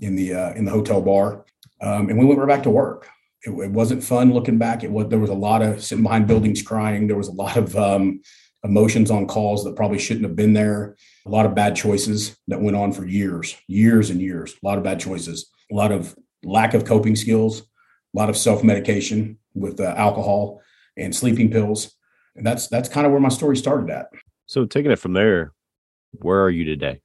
in 0.00 0.14
the 0.14 0.34
uh, 0.34 0.52
in 0.54 0.64
the 0.64 0.70
hotel 0.70 1.00
bar, 1.00 1.44
um, 1.80 2.08
and 2.08 2.18
we 2.18 2.24
went 2.24 2.38
right 2.38 2.48
back 2.48 2.62
to 2.64 2.70
work. 2.70 3.08
It, 3.44 3.50
it, 3.50 3.70
wasn't 3.70 4.02
fun 4.02 4.32
looking 4.32 4.58
back. 4.58 4.84
It 4.84 4.90
was 4.90 5.08
there 5.08 5.18
was 5.18 5.30
a 5.30 5.34
lot 5.34 5.62
of 5.62 5.82
sitting 5.82 6.04
behind 6.04 6.26
buildings 6.26 6.62
crying. 6.62 7.06
There 7.06 7.16
was 7.16 7.28
a 7.28 7.32
lot 7.32 7.56
of 7.56 7.76
um, 7.76 8.20
emotions 8.64 9.10
on 9.10 9.26
calls 9.26 9.64
that 9.64 9.76
probably 9.76 9.98
shouldn't 9.98 10.26
have 10.26 10.36
been 10.36 10.52
there. 10.52 10.96
A 11.26 11.30
lot 11.30 11.46
of 11.46 11.54
bad 11.54 11.76
choices 11.76 12.36
that 12.48 12.60
went 12.60 12.76
on 12.76 12.92
for 12.92 13.06
years, 13.06 13.56
years 13.66 14.10
and 14.10 14.20
years. 14.20 14.54
A 14.62 14.66
lot 14.66 14.78
of 14.78 14.84
bad 14.84 15.00
choices. 15.00 15.50
A 15.70 15.74
lot 15.74 15.92
of 15.92 16.16
lack 16.42 16.74
of 16.74 16.84
coping 16.84 17.16
skills. 17.16 17.60
A 17.60 18.18
lot 18.18 18.28
of 18.28 18.36
self 18.36 18.64
medication 18.64 19.38
with 19.54 19.80
uh, 19.80 19.94
alcohol 19.96 20.60
and 20.96 21.14
sleeping 21.14 21.50
pills. 21.50 21.94
And 22.36 22.46
that's 22.46 22.68
that's 22.68 22.88
kind 22.88 23.06
of 23.06 23.12
where 23.12 23.20
my 23.20 23.28
story 23.28 23.56
started 23.56 23.90
at. 23.90 24.08
So 24.46 24.64
taking 24.64 24.90
it 24.90 24.98
from 24.98 25.12
there, 25.12 25.52
where 26.12 26.42
are 26.42 26.50
you 26.50 26.64
today? 26.64 27.00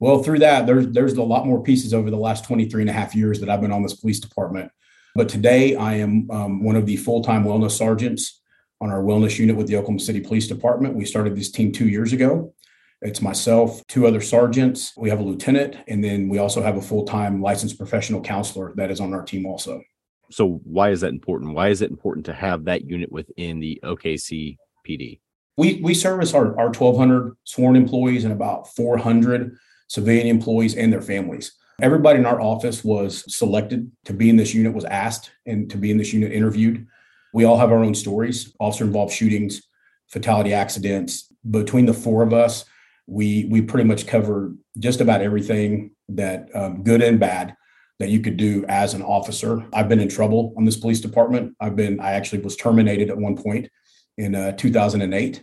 Well, 0.00 0.22
through 0.22 0.38
that, 0.40 0.66
there's 0.66 0.88
there's 0.88 1.14
a 1.14 1.22
lot 1.22 1.46
more 1.46 1.62
pieces 1.62 1.92
over 1.92 2.10
the 2.10 2.16
last 2.16 2.44
23 2.44 2.82
and 2.82 2.90
a 2.90 2.92
half 2.92 3.14
years 3.14 3.40
that 3.40 3.50
I've 3.50 3.60
been 3.60 3.72
on 3.72 3.82
this 3.82 3.94
police 3.94 4.20
department. 4.20 4.70
But 5.14 5.28
today 5.28 5.74
I 5.74 5.94
am 5.94 6.30
um, 6.30 6.62
one 6.62 6.76
of 6.76 6.86
the 6.86 6.96
full-time 6.96 7.44
wellness 7.44 7.72
sergeants 7.72 8.40
on 8.80 8.90
our 8.90 9.02
wellness 9.02 9.38
unit 9.38 9.56
with 9.56 9.66
the 9.66 9.76
Oklahoma 9.76 10.00
City 10.00 10.20
Police 10.20 10.46
Department. 10.46 10.94
We 10.94 11.04
started 11.04 11.36
this 11.36 11.50
team 11.50 11.72
two 11.72 11.88
years 11.88 12.12
ago. 12.12 12.54
It's 13.00 13.22
myself, 13.22 13.86
two 13.86 14.06
other 14.06 14.20
sergeants. 14.20 14.92
We 14.96 15.08
have 15.10 15.20
a 15.20 15.22
lieutenant, 15.22 15.76
and 15.86 16.02
then 16.02 16.28
we 16.28 16.38
also 16.38 16.62
have 16.62 16.76
a 16.76 16.82
full-time 16.82 17.40
licensed 17.40 17.78
professional 17.78 18.20
counselor 18.20 18.72
that 18.76 18.90
is 18.90 19.00
on 19.00 19.14
our 19.14 19.22
team 19.22 19.46
also. 19.46 19.82
So 20.30 20.60
why 20.64 20.90
is 20.90 21.00
that 21.00 21.08
important? 21.08 21.54
Why 21.54 21.68
is 21.68 21.80
it 21.80 21.90
important 21.90 22.26
to 22.26 22.34
have 22.34 22.64
that 22.64 22.84
unit 22.84 23.10
within 23.10 23.60
the 23.60 23.80
OKC 23.84 24.56
PD? 24.86 25.20
We 25.56 25.80
we 25.82 25.94
service 25.94 26.34
our, 26.34 26.58
our 26.58 26.66
1,200 26.66 27.36
sworn 27.44 27.76
employees 27.76 28.24
and 28.24 28.32
about 28.32 28.68
400 28.74 29.56
civilian 29.88 30.26
employees 30.26 30.76
and 30.76 30.92
their 30.92 31.02
families. 31.02 31.52
Everybody 31.80 32.18
in 32.18 32.26
our 32.26 32.40
office 32.40 32.84
was 32.84 33.24
selected 33.34 33.90
to 34.04 34.12
be 34.12 34.28
in 34.28 34.36
this 34.36 34.52
unit, 34.52 34.74
was 34.74 34.84
asked 34.84 35.30
and 35.46 35.70
to 35.70 35.76
be 35.76 35.90
in 35.90 35.96
this 35.96 36.12
unit 36.12 36.32
interviewed. 36.32 36.86
We 37.32 37.44
all 37.44 37.58
have 37.58 37.70
our 37.72 37.82
own 37.82 37.94
stories, 37.94 38.54
officer 38.58 38.84
involved 38.84 39.12
shootings, 39.12 39.62
fatality 40.08 40.52
accidents. 40.52 41.32
Between 41.50 41.86
the 41.86 41.94
four 41.94 42.22
of 42.22 42.32
us, 42.32 42.64
we 43.06 43.46
we 43.50 43.62
pretty 43.62 43.88
much 43.88 44.06
cover 44.06 44.54
just 44.78 45.00
about 45.00 45.22
everything 45.22 45.92
that 46.10 46.48
um, 46.54 46.82
good 46.82 47.02
and 47.02 47.18
bad 47.18 47.54
that 47.98 48.10
you 48.10 48.20
could 48.20 48.36
do 48.36 48.64
as 48.68 48.94
an 48.94 49.02
officer. 49.02 49.64
I've 49.72 49.88
been 49.88 50.00
in 50.00 50.08
trouble 50.08 50.54
on 50.56 50.64
this 50.64 50.76
police 50.76 51.00
department. 51.00 51.54
I've 51.60 51.76
been 51.76 52.00
I 52.00 52.12
actually 52.12 52.42
was 52.42 52.56
terminated 52.56 53.10
at 53.10 53.16
one 53.16 53.36
point 53.36 53.68
in 54.16 54.34
uh, 54.34 54.52
2008. 54.52 55.42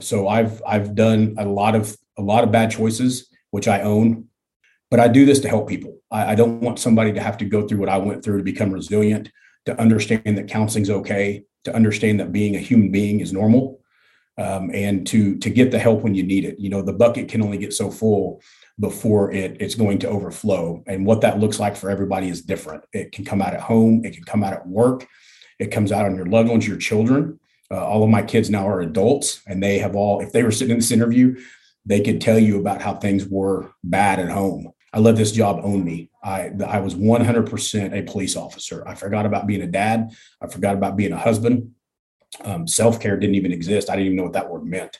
So 0.00 0.28
I've 0.28 0.62
I've 0.66 0.94
done 0.94 1.34
a 1.38 1.44
lot 1.44 1.74
of 1.74 1.96
a 2.18 2.22
lot 2.22 2.44
of 2.44 2.52
bad 2.52 2.70
choices 2.70 3.28
which 3.52 3.68
I 3.68 3.82
own. 3.82 4.26
But 4.90 5.00
I 5.00 5.08
do 5.08 5.24
this 5.24 5.38
to 5.40 5.48
help 5.48 5.68
people. 5.68 5.98
I, 6.10 6.32
I 6.32 6.34
don't 6.34 6.60
want 6.60 6.80
somebody 6.80 7.12
to 7.12 7.20
have 7.20 7.38
to 7.38 7.44
go 7.44 7.66
through 7.66 7.78
what 7.78 7.88
I 7.88 7.98
went 7.98 8.24
through 8.24 8.38
to 8.38 8.44
become 8.44 8.72
resilient, 8.72 9.30
to 9.66 9.80
understand 9.80 10.36
that 10.38 10.48
counseling's 10.48 10.90
okay, 10.90 11.44
to 11.64 11.74
understand 11.74 12.20
that 12.20 12.32
being 12.32 12.56
a 12.56 12.60
human 12.60 12.90
being 12.90 13.20
is 13.20 13.32
normal, 13.32 13.80
um, 14.38 14.70
and 14.74 15.06
to 15.08 15.36
to 15.38 15.50
get 15.50 15.70
the 15.70 15.78
help 15.78 16.02
when 16.02 16.14
you 16.14 16.22
need 16.22 16.44
it. 16.44 16.58
You 16.58 16.70
know, 16.70 16.82
the 16.82 16.92
bucket 16.92 17.28
can 17.28 17.42
only 17.42 17.58
get 17.58 17.72
so 17.72 17.90
full 17.90 18.40
before 18.80 19.30
it 19.32 19.56
it's 19.60 19.74
going 19.74 19.98
to 20.00 20.08
overflow. 20.08 20.82
And 20.86 21.06
what 21.06 21.20
that 21.20 21.38
looks 21.38 21.60
like 21.60 21.76
for 21.76 21.90
everybody 21.90 22.28
is 22.28 22.42
different. 22.42 22.84
It 22.92 23.12
can 23.12 23.24
come 23.24 23.42
out 23.42 23.54
at 23.54 23.60
home, 23.60 24.04
it 24.04 24.14
can 24.14 24.24
come 24.24 24.42
out 24.42 24.54
at 24.54 24.66
work, 24.66 25.06
it 25.58 25.70
comes 25.70 25.92
out 25.92 26.06
on 26.06 26.16
your 26.16 26.26
loved 26.26 26.48
ones, 26.48 26.66
your 26.66 26.78
children. 26.78 27.38
Uh, 27.70 27.86
all 27.86 28.04
of 28.04 28.10
my 28.10 28.22
kids 28.22 28.50
now 28.50 28.68
are 28.68 28.82
adults, 28.82 29.40
and 29.46 29.62
they 29.62 29.78
have 29.78 29.96
all. 29.96 30.20
If 30.20 30.32
they 30.32 30.42
were 30.42 30.50
sitting 30.50 30.72
in 30.72 30.78
this 30.78 30.90
interview, 30.90 31.40
they 31.86 32.00
could 32.00 32.20
tell 32.20 32.38
you 32.38 32.58
about 32.58 32.82
how 32.82 32.94
things 32.94 33.26
were 33.26 33.72
bad 33.82 34.18
at 34.18 34.30
home. 34.30 34.71
I 34.92 34.98
let 34.98 35.16
this 35.16 35.32
job 35.32 35.60
own 35.62 35.84
me. 35.84 36.10
I 36.22 36.50
I 36.66 36.80
was 36.80 36.94
100% 36.94 37.98
a 37.98 38.02
police 38.02 38.36
officer. 38.36 38.86
I 38.86 38.94
forgot 38.94 39.26
about 39.26 39.46
being 39.46 39.62
a 39.62 39.66
dad. 39.66 40.10
I 40.40 40.46
forgot 40.48 40.74
about 40.74 40.96
being 40.96 41.12
a 41.12 41.18
husband. 41.18 41.74
Um, 42.44 42.66
Self 42.66 43.00
care 43.00 43.18
didn't 43.18 43.36
even 43.36 43.52
exist. 43.52 43.90
I 43.90 43.94
didn't 43.94 44.06
even 44.06 44.16
know 44.16 44.24
what 44.24 44.34
that 44.34 44.50
word 44.50 44.64
meant. 44.64 44.98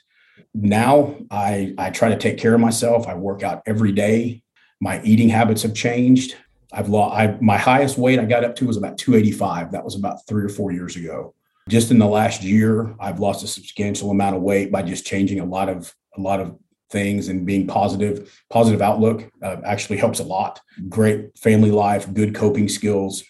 Now 0.54 1.16
I 1.30 1.74
I 1.78 1.90
try 1.90 2.08
to 2.08 2.16
take 2.16 2.38
care 2.38 2.54
of 2.54 2.60
myself. 2.60 3.06
I 3.06 3.14
work 3.14 3.42
out 3.42 3.62
every 3.66 3.92
day. 3.92 4.42
My 4.80 5.02
eating 5.02 5.28
habits 5.28 5.62
have 5.62 5.74
changed. 5.74 6.36
I've 6.72 6.88
lost. 6.88 7.16
I 7.16 7.38
my 7.40 7.58
highest 7.58 7.98
weight 7.98 8.18
I 8.18 8.24
got 8.24 8.44
up 8.44 8.56
to 8.56 8.66
was 8.66 8.76
about 8.76 8.98
285. 8.98 9.72
That 9.72 9.84
was 9.84 9.94
about 9.94 10.26
three 10.26 10.44
or 10.44 10.48
four 10.48 10.72
years 10.72 10.96
ago. 10.96 11.34
Just 11.68 11.90
in 11.90 11.98
the 11.98 12.06
last 12.06 12.42
year, 12.42 12.94
I've 12.98 13.20
lost 13.20 13.44
a 13.44 13.46
substantial 13.46 14.10
amount 14.10 14.36
of 14.36 14.42
weight 14.42 14.72
by 14.72 14.82
just 14.82 15.06
changing 15.06 15.40
a 15.40 15.44
lot 15.44 15.68
of 15.68 15.94
a 16.16 16.20
lot 16.20 16.40
of 16.40 16.58
things 16.92 17.28
and 17.28 17.44
being 17.44 17.66
positive 17.66 18.40
positive 18.50 18.82
outlook 18.82 19.28
uh, 19.42 19.56
actually 19.64 19.96
helps 19.96 20.20
a 20.20 20.24
lot. 20.24 20.60
Great 20.88 21.36
family 21.38 21.72
life 21.72 22.12
good 22.14 22.34
coping 22.34 22.68
skills 22.68 23.24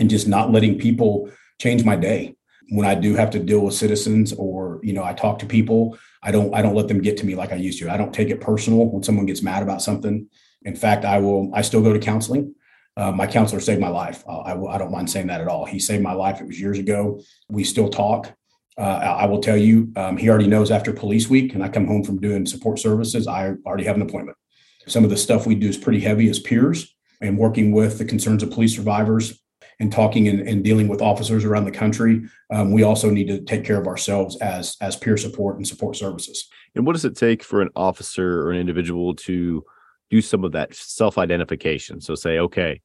and 0.00 0.10
just 0.10 0.26
not 0.26 0.50
letting 0.50 0.78
people 0.78 1.30
change 1.60 1.84
my 1.84 1.94
day. 1.94 2.34
When 2.70 2.86
i 2.86 2.94
do 2.94 3.14
have 3.14 3.30
to 3.30 3.38
deal 3.38 3.60
with 3.60 3.74
citizens 3.74 4.32
or 4.32 4.80
you 4.82 4.92
know 4.92 5.04
i 5.04 5.14
talk 5.14 5.38
to 5.38 5.46
people 5.46 5.98
i 6.22 6.30
don't 6.30 6.52
i 6.54 6.60
don't 6.60 6.74
let 6.74 6.88
them 6.88 7.00
get 7.00 7.16
to 7.18 7.26
me 7.26 7.34
like 7.34 7.52
i 7.52 7.56
used 7.56 7.78
to. 7.78 7.90
I 7.90 7.96
don't 7.96 8.12
take 8.12 8.30
it 8.30 8.40
personal 8.40 8.86
when 8.86 9.02
someone 9.02 9.26
gets 9.26 9.42
mad 9.42 9.62
about 9.62 9.82
something. 9.82 10.28
In 10.62 10.76
fact 10.76 11.04
i 11.04 11.18
will 11.18 11.50
i 11.54 11.62
still 11.62 11.82
go 11.82 11.92
to 11.92 11.98
counseling. 11.98 12.54
Uh, 12.96 13.12
my 13.12 13.28
counselor 13.28 13.60
saved 13.60 13.80
my 13.80 13.88
life. 13.88 14.24
Uh, 14.28 14.40
I, 14.40 14.74
I 14.74 14.76
don't 14.76 14.90
mind 14.90 15.08
saying 15.08 15.28
that 15.28 15.40
at 15.40 15.46
all. 15.46 15.64
He 15.64 15.78
saved 15.78 16.02
my 16.02 16.14
life. 16.14 16.40
It 16.40 16.48
was 16.48 16.60
years 16.60 16.80
ago. 16.80 17.20
We 17.48 17.62
still 17.62 17.88
talk 17.88 18.34
uh, 18.78 19.16
I 19.20 19.26
will 19.26 19.40
tell 19.40 19.56
you, 19.56 19.92
um, 19.96 20.16
he 20.16 20.28
already 20.28 20.46
knows 20.46 20.70
after 20.70 20.92
police 20.92 21.28
week, 21.28 21.54
and 21.54 21.64
I 21.64 21.68
come 21.68 21.86
home 21.86 22.04
from 22.04 22.20
doing 22.20 22.46
support 22.46 22.78
services, 22.78 23.26
I 23.26 23.54
already 23.66 23.84
have 23.84 23.96
an 23.96 24.02
appointment. 24.02 24.38
Some 24.86 25.04
of 25.04 25.10
the 25.10 25.16
stuff 25.16 25.46
we 25.46 25.54
do 25.54 25.68
is 25.68 25.76
pretty 25.76 26.00
heavy 26.00 26.30
as 26.30 26.38
peers 26.38 26.94
and 27.20 27.36
working 27.36 27.72
with 27.72 27.98
the 27.98 28.04
concerns 28.04 28.42
of 28.42 28.50
police 28.50 28.74
survivors 28.74 29.40
and 29.80 29.92
talking 29.92 30.28
and, 30.28 30.40
and 30.40 30.64
dealing 30.64 30.88
with 30.88 31.02
officers 31.02 31.44
around 31.44 31.64
the 31.64 31.70
country. 31.70 32.22
Um, 32.50 32.72
we 32.72 32.84
also 32.84 33.10
need 33.10 33.26
to 33.28 33.40
take 33.40 33.64
care 33.64 33.80
of 33.80 33.86
ourselves 33.86 34.36
as 34.38 34.76
as 34.80 34.96
peer 34.96 35.16
support 35.16 35.56
and 35.56 35.66
support 35.66 35.96
services. 35.96 36.48
And 36.74 36.86
what 36.86 36.94
does 36.94 37.04
it 37.04 37.16
take 37.16 37.42
for 37.42 37.60
an 37.60 37.70
officer 37.76 38.42
or 38.42 38.52
an 38.52 38.58
individual 38.58 39.14
to 39.16 39.64
do 40.10 40.20
some 40.20 40.44
of 40.44 40.52
that 40.52 40.74
self 40.74 41.18
identification? 41.18 42.00
So 42.00 42.14
say, 42.14 42.38
okay, 42.38 42.80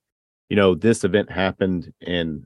you 0.50 0.56
know, 0.56 0.76
this 0.76 1.04
event 1.04 1.32
happened 1.32 1.94
and 2.02 2.46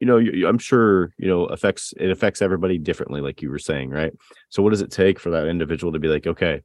you 0.00 0.06
know, 0.06 0.18
you, 0.18 0.46
I'm 0.46 0.58
sure, 0.58 1.14
you 1.18 1.28
know, 1.28 1.44
affects 1.46 1.94
it 1.98 2.10
affects 2.10 2.42
everybody 2.42 2.78
differently, 2.78 3.20
like 3.20 3.42
you 3.42 3.50
were 3.50 3.58
saying, 3.58 3.90
right? 3.90 4.12
So 4.50 4.62
what 4.62 4.70
does 4.70 4.82
it 4.82 4.90
take 4.90 5.18
for 5.18 5.30
that 5.30 5.46
individual 5.46 5.92
to 5.92 5.98
be 5.98 6.08
like, 6.08 6.26
okay, 6.26 6.62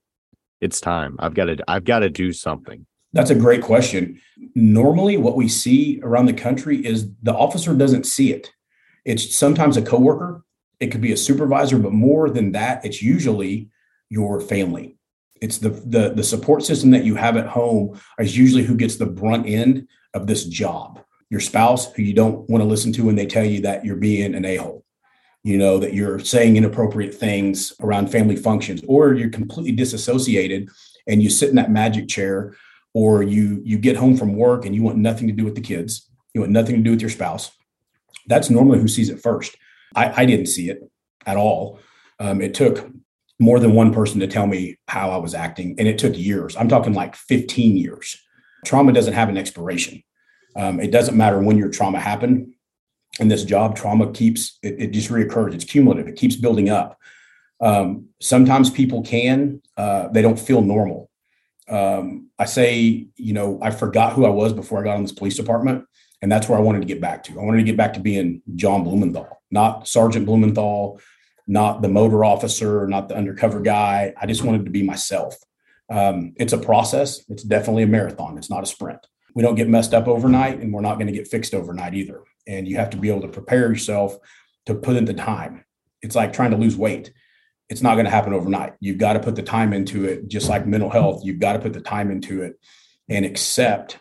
it's 0.61 0.81
time. 0.81 1.15
I've 1.19 1.33
got 1.33 1.45
to 1.45 1.57
I've 1.67 1.85
got 1.85 1.99
to 1.99 2.09
do 2.09 2.33
something. 2.33 2.85
That's 3.13 3.31
a 3.31 3.35
great 3.35 3.63
question. 3.63 4.21
Normally, 4.55 5.17
what 5.17 5.35
we 5.35 5.47
see 5.47 5.99
around 6.03 6.27
the 6.27 6.33
country 6.33 6.85
is 6.85 7.09
the 7.23 7.33
officer 7.33 7.73
doesn't 7.73 8.05
see 8.05 8.31
it. 8.31 8.51
It's 9.05 9.35
sometimes 9.35 9.77
a 9.77 9.81
coworker, 9.81 10.43
it 10.79 10.87
could 10.87 11.01
be 11.01 11.11
a 11.11 11.17
supervisor, 11.17 11.79
but 11.79 11.93
more 11.93 12.29
than 12.29 12.51
that, 12.51 12.85
it's 12.85 13.01
usually 13.01 13.69
your 14.09 14.39
family. 14.41 14.97
It's 15.41 15.57
the 15.57 15.69
the 15.69 16.13
the 16.13 16.23
support 16.23 16.63
system 16.63 16.91
that 16.91 17.05
you 17.05 17.15
have 17.15 17.37
at 17.37 17.47
home 17.47 17.99
is 18.19 18.37
usually 18.37 18.63
who 18.63 18.75
gets 18.75 18.97
the 18.97 19.05
brunt 19.05 19.47
end 19.47 19.87
of 20.13 20.27
this 20.27 20.45
job. 20.45 20.99
Your 21.29 21.39
spouse, 21.39 21.91
who 21.93 22.01
you 22.01 22.13
don't 22.13 22.49
want 22.49 22.61
to 22.63 22.67
listen 22.67 22.91
to 22.93 23.05
when 23.05 23.15
they 23.15 23.25
tell 23.25 23.45
you 23.45 23.61
that 23.61 23.85
you're 23.85 23.95
being 23.95 24.35
an 24.35 24.45
a-hole. 24.45 24.83
You 25.43 25.57
know 25.57 25.77
that 25.79 25.93
you're 25.93 26.19
saying 26.19 26.57
inappropriate 26.57 27.15
things 27.15 27.73
around 27.81 28.11
family 28.11 28.35
functions 28.35 28.81
or 28.87 29.13
you're 29.13 29.29
completely 29.29 29.71
disassociated 29.71 30.69
and 31.07 31.23
you 31.23 31.29
sit 31.29 31.49
in 31.49 31.55
that 31.55 31.71
magic 31.71 32.09
chair 32.09 32.55
or 32.93 33.23
you 33.23 33.61
you 33.63 33.77
get 33.77 33.95
home 33.95 34.17
from 34.17 34.35
work 34.35 34.65
and 34.65 34.75
you 34.75 34.83
want 34.83 34.97
nothing 34.97 35.27
to 35.27 35.33
do 35.33 35.45
with 35.45 35.55
the 35.55 35.61
kids 35.61 36.09
you 36.33 36.41
want 36.41 36.51
nothing 36.51 36.75
to 36.75 36.81
do 36.81 36.91
with 36.91 36.99
your 36.99 37.09
spouse 37.09 37.51
that's 38.29 38.49
normally 38.49 38.79
who 38.79 38.87
sees 38.87 39.09
it 39.09 39.21
first. 39.21 39.57
I, 39.95 40.21
I 40.21 40.25
didn't 40.25 40.45
see 40.45 40.69
it 40.69 40.79
at 41.25 41.35
all. 41.35 41.79
Um, 42.19 42.41
it 42.41 42.53
took 42.53 42.89
more 43.39 43.59
than 43.59 43.73
one 43.73 43.93
person 43.93 44.19
to 44.19 44.27
tell 44.27 44.45
me 44.45 44.77
how 44.87 45.11
i 45.11 45.17
was 45.17 45.33
acting 45.33 45.75
and 45.79 45.87
it 45.87 45.97
took 45.97 46.17
years. 46.17 46.55
I'm 46.55 46.69
talking 46.69 46.93
like 46.93 47.15
15 47.15 47.75
years. 47.75 48.21
Trauma 48.65 48.93
doesn't 48.93 49.13
have 49.13 49.29
an 49.29 49.37
expiration 49.37 50.03
um, 50.59 50.79
it 50.79 50.91
doesn't 50.91 51.17
matter 51.17 51.39
when 51.39 51.57
your 51.57 51.69
trauma 51.69 51.99
happened 51.99 52.53
in 53.19 53.27
this 53.27 53.43
job 53.43 53.75
trauma 53.75 54.11
keeps 54.11 54.59
it, 54.61 54.75
it 54.79 54.91
just 54.91 55.09
reoccurs 55.09 55.53
it's 55.53 55.65
cumulative 55.65 56.07
it 56.07 56.15
keeps 56.15 56.35
building 56.35 56.69
up 56.69 56.97
um, 57.61 58.07
sometimes 58.21 58.69
people 58.69 59.01
can 59.01 59.61
uh, 59.77 60.07
they 60.09 60.21
don't 60.21 60.39
feel 60.39 60.61
normal 60.61 61.09
um, 61.69 62.29
I 62.39 62.45
say, 62.45 63.07
you 63.15 63.33
know, 63.33 63.59
I 63.61 63.71
forgot 63.71 64.13
who 64.13 64.25
I 64.25 64.29
was 64.29 64.53
before 64.53 64.79
I 64.79 64.83
got 64.83 64.97
on 64.97 65.03
this 65.03 65.11
police 65.11 65.35
department. 65.35 65.85
And 66.21 66.31
that's 66.31 66.49
where 66.49 66.57
I 66.57 66.61
wanted 66.61 66.81
to 66.81 66.87
get 66.87 66.99
back 66.99 67.23
to. 67.25 67.39
I 67.39 67.43
wanted 67.43 67.59
to 67.59 67.63
get 67.63 67.77
back 67.77 67.93
to 67.93 67.99
being 67.99 68.41
John 68.55 68.83
Blumenthal, 68.83 69.41
not 69.51 69.87
Sergeant 69.87 70.25
Blumenthal, 70.25 70.99
not 71.47 71.81
the 71.81 71.87
motor 71.87 72.25
officer, 72.25 72.87
not 72.87 73.07
the 73.07 73.15
undercover 73.15 73.61
guy. 73.61 74.13
I 74.19 74.25
just 74.25 74.43
wanted 74.43 74.65
to 74.65 74.71
be 74.71 74.83
myself. 74.83 75.37
Um, 75.89 76.33
it's 76.35 76.53
a 76.53 76.57
process. 76.57 77.23
It's 77.29 77.43
definitely 77.43 77.83
a 77.83 77.87
marathon. 77.87 78.37
It's 78.37 78.49
not 78.49 78.63
a 78.63 78.67
sprint. 78.67 78.99
We 79.35 79.43
don't 79.43 79.55
get 79.55 79.69
messed 79.69 79.93
up 79.93 80.07
overnight, 80.07 80.59
and 80.59 80.73
we're 80.73 80.81
not 80.81 80.95
going 80.95 81.07
to 81.07 81.13
get 81.13 81.27
fixed 81.27 81.53
overnight 81.53 81.93
either. 81.93 82.21
And 82.47 82.67
you 82.67 82.77
have 82.77 82.89
to 82.91 82.97
be 82.97 83.09
able 83.09 83.21
to 83.21 83.27
prepare 83.27 83.69
yourself 83.69 84.17
to 84.65 84.75
put 84.75 84.95
in 84.95 85.05
the 85.05 85.13
time. 85.13 85.65
It's 86.01 86.15
like 86.15 86.33
trying 86.33 86.51
to 86.51 86.57
lose 86.57 86.75
weight 86.75 87.11
it's 87.69 87.83
not 87.83 87.93
going 87.93 88.05
to 88.05 88.11
happen 88.11 88.33
overnight. 88.33 88.73
You've 88.79 88.97
got 88.97 89.13
to 89.13 89.19
put 89.19 89.35
the 89.35 89.43
time 89.43 89.73
into 89.73 90.05
it, 90.05 90.27
just 90.27 90.49
like 90.49 90.65
mental 90.65 90.89
health. 90.89 91.23
You've 91.23 91.39
got 91.39 91.53
to 91.53 91.59
put 91.59 91.73
the 91.73 91.81
time 91.81 92.09
into 92.09 92.41
it 92.41 92.59
and 93.07 93.25
accept. 93.25 93.99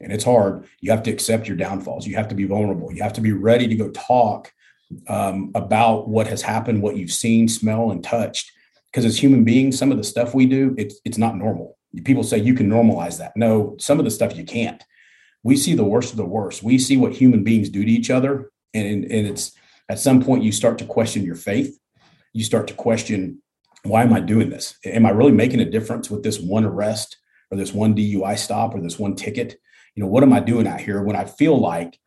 And 0.00 0.12
it's 0.12 0.24
hard. 0.24 0.66
You 0.80 0.92
have 0.92 1.02
to 1.04 1.10
accept 1.10 1.48
your 1.48 1.56
downfalls. 1.56 2.06
You 2.06 2.14
have 2.14 2.28
to 2.28 2.34
be 2.34 2.44
vulnerable. 2.44 2.92
You 2.92 3.02
have 3.02 3.12
to 3.14 3.20
be 3.20 3.32
ready 3.32 3.66
to 3.66 3.74
go 3.74 3.90
talk 3.90 4.52
um, 5.08 5.50
about 5.54 6.08
what 6.08 6.28
has 6.28 6.42
happened, 6.42 6.82
what 6.82 6.96
you've 6.96 7.12
seen, 7.12 7.48
smell, 7.48 7.90
and 7.90 8.02
touched. 8.02 8.52
Because 8.90 9.04
as 9.04 9.20
human 9.20 9.44
beings, 9.44 9.76
some 9.76 9.90
of 9.90 9.98
the 9.98 10.04
stuff 10.04 10.34
we 10.34 10.46
do, 10.46 10.74
it's 10.78 11.00
it's 11.04 11.18
not 11.18 11.36
normal. 11.36 11.76
People 12.04 12.22
say 12.22 12.38
you 12.38 12.54
can 12.54 12.68
normalize 12.68 13.18
that. 13.18 13.36
No, 13.36 13.76
some 13.78 13.98
of 13.98 14.04
the 14.04 14.10
stuff 14.10 14.36
you 14.36 14.44
can't. 14.44 14.82
We 15.42 15.56
see 15.56 15.74
the 15.74 15.84
worst 15.84 16.10
of 16.10 16.16
the 16.16 16.24
worst. 16.24 16.62
We 16.62 16.78
see 16.78 16.96
what 16.96 17.12
human 17.12 17.42
beings 17.42 17.70
do 17.70 17.84
to 17.84 17.90
each 17.90 18.10
other, 18.10 18.50
and 18.74 19.04
and 19.04 19.26
it's 19.26 19.52
at 19.88 19.98
some 19.98 20.22
point 20.22 20.44
you 20.44 20.52
start 20.52 20.78
to 20.78 20.84
question 20.84 21.24
your 21.24 21.34
faith 21.34 21.80
you 22.32 22.44
start 22.44 22.66
to 22.68 22.74
question 22.74 23.42
why 23.82 24.02
am 24.02 24.12
I 24.12 24.20
doing 24.20 24.50
this? 24.50 24.76
Am 24.84 25.06
I 25.06 25.10
really 25.10 25.32
making 25.32 25.60
a 25.60 25.70
difference 25.70 26.10
with 26.10 26.22
this 26.22 26.38
one 26.38 26.66
arrest 26.66 27.16
or 27.50 27.56
this 27.56 27.72
one 27.72 27.94
DUI 27.94 28.36
stop 28.36 28.74
or 28.74 28.80
this 28.82 28.98
one 28.98 29.16
ticket? 29.16 29.58
You 29.94 30.02
know, 30.02 30.08
what 30.08 30.22
am 30.22 30.34
I 30.34 30.40
doing 30.40 30.66
out 30.66 30.82
here 30.82 31.02
when 31.02 31.16
I 31.16 31.24
feel 31.24 31.58
like 31.58 31.98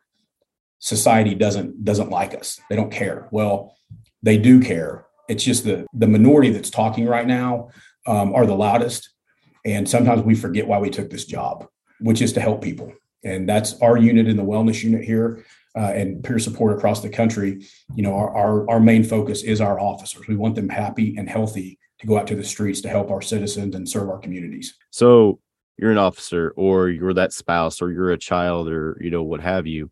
society 0.78 1.34
doesn't 1.34 1.84
doesn't 1.84 2.10
like 2.10 2.32
us? 2.32 2.60
They 2.70 2.76
don't 2.76 2.92
care. 2.92 3.28
Well, 3.32 3.76
they 4.22 4.38
do 4.38 4.60
care. 4.60 5.06
It's 5.28 5.42
just 5.42 5.64
the 5.64 5.84
the 5.92 6.06
minority 6.06 6.50
that's 6.50 6.70
talking 6.70 7.06
right 7.06 7.26
now 7.26 7.70
um, 8.06 8.34
are 8.34 8.46
the 8.46 8.54
loudest, 8.54 9.10
and 9.64 9.88
sometimes 9.88 10.22
we 10.22 10.34
forget 10.34 10.66
why 10.66 10.78
we 10.78 10.90
took 10.90 11.10
this 11.10 11.24
job, 11.24 11.66
which 12.00 12.20
is 12.20 12.32
to 12.34 12.40
help 12.40 12.62
people. 12.62 12.92
And 13.24 13.48
that's 13.48 13.80
our 13.80 13.96
unit 13.96 14.28
in 14.28 14.36
the 14.36 14.42
wellness 14.42 14.82
unit 14.82 15.02
here 15.02 15.44
uh, 15.76 15.92
and 15.94 16.22
peer 16.22 16.38
support 16.38 16.76
across 16.76 17.00
the 17.00 17.08
country, 17.08 17.66
you 17.94 18.02
know, 18.02 18.14
our, 18.14 18.34
our, 18.36 18.70
our 18.70 18.80
main 18.80 19.02
focus 19.02 19.42
is 19.42 19.60
our 19.60 19.80
officers. 19.80 20.28
We 20.28 20.36
want 20.36 20.54
them 20.54 20.68
happy 20.68 21.16
and 21.16 21.28
healthy 21.28 21.78
to 22.00 22.06
go 22.06 22.18
out 22.18 22.26
to 22.28 22.36
the 22.36 22.44
streets 22.44 22.80
to 22.82 22.88
help 22.88 23.10
our 23.10 23.22
citizens 23.22 23.74
and 23.74 23.88
serve 23.88 24.10
our 24.10 24.18
communities. 24.18 24.74
So 24.90 25.40
you're 25.78 25.90
an 25.90 25.98
officer 25.98 26.52
or 26.56 26.90
you're 26.90 27.14
that 27.14 27.32
spouse 27.32 27.80
or 27.80 27.90
you're 27.90 28.12
a 28.12 28.18
child 28.18 28.68
or, 28.68 28.98
you 29.00 29.10
know, 29.10 29.22
what 29.22 29.40
have 29.40 29.66
you. 29.66 29.90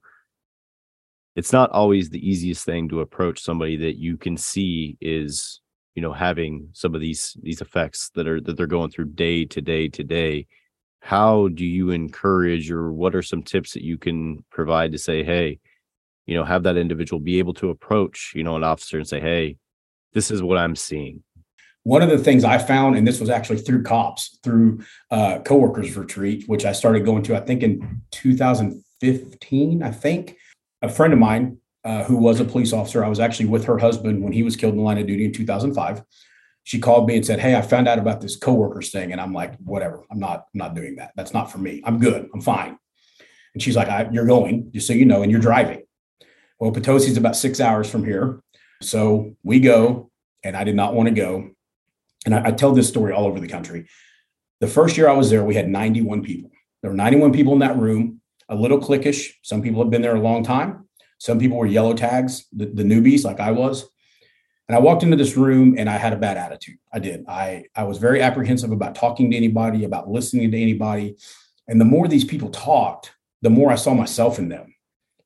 It's 1.34 1.52
not 1.52 1.70
always 1.70 2.10
the 2.10 2.28
easiest 2.28 2.66
thing 2.66 2.90
to 2.90 3.00
approach 3.00 3.40
somebody 3.40 3.78
that 3.78 3.96
you 3.96 4.18
can 4.18 4.36
see 4.36 4.98
is, 5.00 5.61
you 5.94 6.02
know, 6.02 6.12
having 6.12 6.68
some 6.72 6.94
of 6.94 7.00
these 7.00 7.36
these 7.42 7.60
effects 7.60 8.10
that 8.14 8.26
are 8.26 8.40
that 8.40 8.56
they're 8.56 8.66
going 8.66 8.90
through 8.90 9.06
day 9.06 9.44
to 9.44 9.60
day 9.60 9.88
to 9.88 10.02
day 10.02 10.46
how 11.02 11.48
do 11.48 11.66
you 11.66 11.90
encourage 11.90 12.70
or 12.70 12.92
what 12.92 13.14
are 13.14 13.22
some 13.22 13.42
tips 13.42 13.72
that 13.72 13.82
you 13.82 13.98
can 13.98 14.42
provide 14.50 14.92
to 14.92 14.98
say 14.98 15.24
hey 15.24 15.58
you 16.26 16.34
know 16.34 16.44
have 16.44 16.62
that 16.62 16.76
individual 16.76 17.18
be 17.18 17.40
able 17.40 17.52
to 17.52 17.70
approach 17.70 18.32
you 18.36 18.44
know 18.44 18.54
an 18.54 18.62
officer 18.62 18.98
and 18.98 19.08
say 19.08 19.20
hey 19.20 19.56
this 20.12 20.30
is 20.30 20.42
what 20.42 20.58
i'm 20.58 20.76
seeing. 20.76 21.22
One 21.84 22.02
of 22.02 22.10
the 22.10 22.18
things 22.18 22.44
i 22.44 22.56
found 22.56 22.96
and 22.96 23.06
this 23.06 23.18
was 23.18 23.30
actually 23.30 23.58
through 23.58 23.82
cops 23.82 24.38
through 24.44 24.84
uh, 25.10 25.40
co-workers 25.40 25.96
retreat 25.96 26.44
which 26.46 26.64
i 26.64 26.70
started 26.70 27.04
going 27.04 27.24
to 27.24 27.36
i 27.36 27.40
think 27.40 27.62
in 27.62 28.00
2015 28.12 29.82
i 29.82 29.90
think. 29.90 30.36
A 30.84 30.88
friend 30.88 31.12
of 31.12 31.20
mine 31.20 31.58
uh, 31.84 32.04
who 32.04 32.16
was 32.16 32.40
a 32.40 32.44
police 32.44 32.72
officer 32.72 33.04
i 33.04 33.08
was 33.08 33.20
actually 33.20 33.46
with 33.46 33.64
her 33.64 33.78
husband 33.78 34.22
when 34.22 34.32
he 34.32 34.42
was 34.42 34.56
killed 34.56 34.72
in 34.72 34.78
the 34.78 34.84
line 34.84 34.98
of 34.98 35.06
duty 35.06 35.24
in 35.24 35.32
2005 35.32 36.02
she 36.64 36.78
called 36.78 37.08
me 37.08 37.16
and 37.16 37.26
said 37.26 37.40
hey 37.40 37.54
i 37.54 37.62
found 37.62 37.88
out 37.88 37.98
about 37.98 38.20
this 38.20 38.36
co-workers 38.36 38.90
thing 38.90 39.12
and 39.12 39.20
i'm 39.20 39.32
like 39.32 39.56
whatever 39.58 40.04
i'm 40.10 40.18
not 40.18 40.46
i'm 40.54 40.58
not 40.58 40.74
doing 40.74 40.96
that 40.96 41.12
that's 41.16 41.32
not 41.32 41.50
for 41.50 41.58
me 41.58 41.82
i'm 41.84 41.98
good 41.98 42.28
i'm 42.34 42.40
fine 42.40 42.78
and 43.54 43.62
she's 43.62 43.76
like 43.76 44.08
you're 44.12 44.26
going 44.26 44.70
just 44.72 44.86
so 44.86 44.92
you 44.92 45.04
know 45.04 45.22
and 45.22 45.30
you're 45.30 45.40
driving 45.40 45.82
well, 46.62 46.70
Potosi 46.70 47.10
is 47.10 47.16
about 47.16 47.34
six 47.34 47.60
hours 47.60 47.90
from 47.90 48.04
here. 48.04 48.40
So 48.82 49.34
we 49.42 49.58
go, 49.58 50.12
and 50.44 50.56
I 50.56 50.62
did 50.62 50.76
not 50.76 50.94
want 50.94 51.08
to 51.08 51.14
go. 51.14 51.50
And 52.24 52.36
I, 52.36 52.46
I, 52.46 52.50
tell 52.52 52.70
this 52.70 52.86
story 52.86 53.12
all 53.12 53.26
over 53.26 53.40
the 53.40 53.48
country. 53.48 53.88
The 54.60 54.68
first 54.68 54.96
year 54.96 55.08
I 55.08 55.14
was 55.14 55.28
there, 55.28 55.42
we 55.42 55.56
had 55.56 55.68
91 55.68 56.22
people. 56.22 56.52
There 56.80 56.92
were 56.92 56.96
91 56.96 57.32
people 57.32 57.52
in 57.52 57.58
that 57.58 57.76
room, 57.76 58.20
a 58.48 58.54
little 58.54 58.78
cliquish. 58.78 59.32
Some 59.42 59.60
people 59.60 59.82
have 59.82 59.90
been 59.90 60.02
there 60.02 60.14
a 60.14 60.20
long 60.20 60.44
time. 60.44 60.88
Some 61.22 61.38
people 61.38 61.56
were 61.56 61.66
yellow 61.66 61.94
tags, 61.94 62.46
the, 62.50 62.66
the 62.66 62.82
newbies 62.82 63.24
like 63.24 63.38
I 63.38 63.52
was. 63.52 63.88
And 64.66 64.74
I 64.74 64.80
walked 64.80 65.04
into 65.04 65.16
this 65.16 65.36
room 65.36 65.76
and 65.78 65.88
I 65.88 65.96
had 65.96 66.12
a 66.12 66.16
bad 66.16 66.36
attitude. 66.36 66.78
I 66.92 66.98
did. 66.98 67.24
I, 67.28 67.66
I 67.76 67.84
was 67.84 67.98
very 67.98 68.20
apprehensive 68.20 68.72
about 68.72 68.96
talking 68.96 69.30
to 69.30 69.36
anybody, 69.36 69.84
about 69.84 70.08
listening 70.08 70.50
to 70.50 70.60
anybody. 70.60 71.14
And 71.68 71.80
the 71.80 71.84
more 71.84 72.08
these 72.08 72.24
people 72.24 72.48
talked, 72.48 73.12
the 73.40 73.50
more 73.50 73.70
I 73.70 73.76
saw 73.76 73.94
myself 73.94 74.40
in 74.40 74.48
them. 74.48 74.74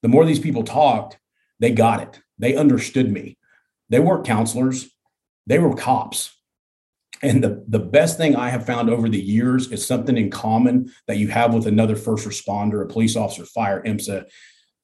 The 0.02 0.08
more 0.08 0.26
these 0.26 0.38
people 0.38 0.64
talked, 0.64 1.18
they 1.60 1.72
got 1.72 2.02
it. 2.02 2.20
They 2.38 2.56
understood 2.56 3.10
me. 3.10 3.38
They 3.88 3.98
weren't 3.98 4.26
counselors, 4.26 4.90
they 5.46 5.58
were 5.58 5.74
cops. 5.74 6.30
And 7.22 7.42
the, 7.42 7.64
the 7.68 7.78
best 7.78 8.18
thing 8.18 8.36
I 8.36 8.50
have 8.50 8.66
found 8.66 8.90
over 8.90 9.08
the 9.08 9.18
years 9.18 9.72
is 9.72 9.86
something 9.86 10.18
in 10.18 10.28
common 10.28 10.92
that 11.06 11.16
you 11.16 11.28
have 11.28 11.54
with 11.54 11.66
another 11.66 11.96
first 11.96 12.28
responder, 12.28 12.82
a 12.82 12.86
police 12.86 13.16
officer, 13.16 13.46
fire, 13.46 13.82
IMSA, 13.82 14.26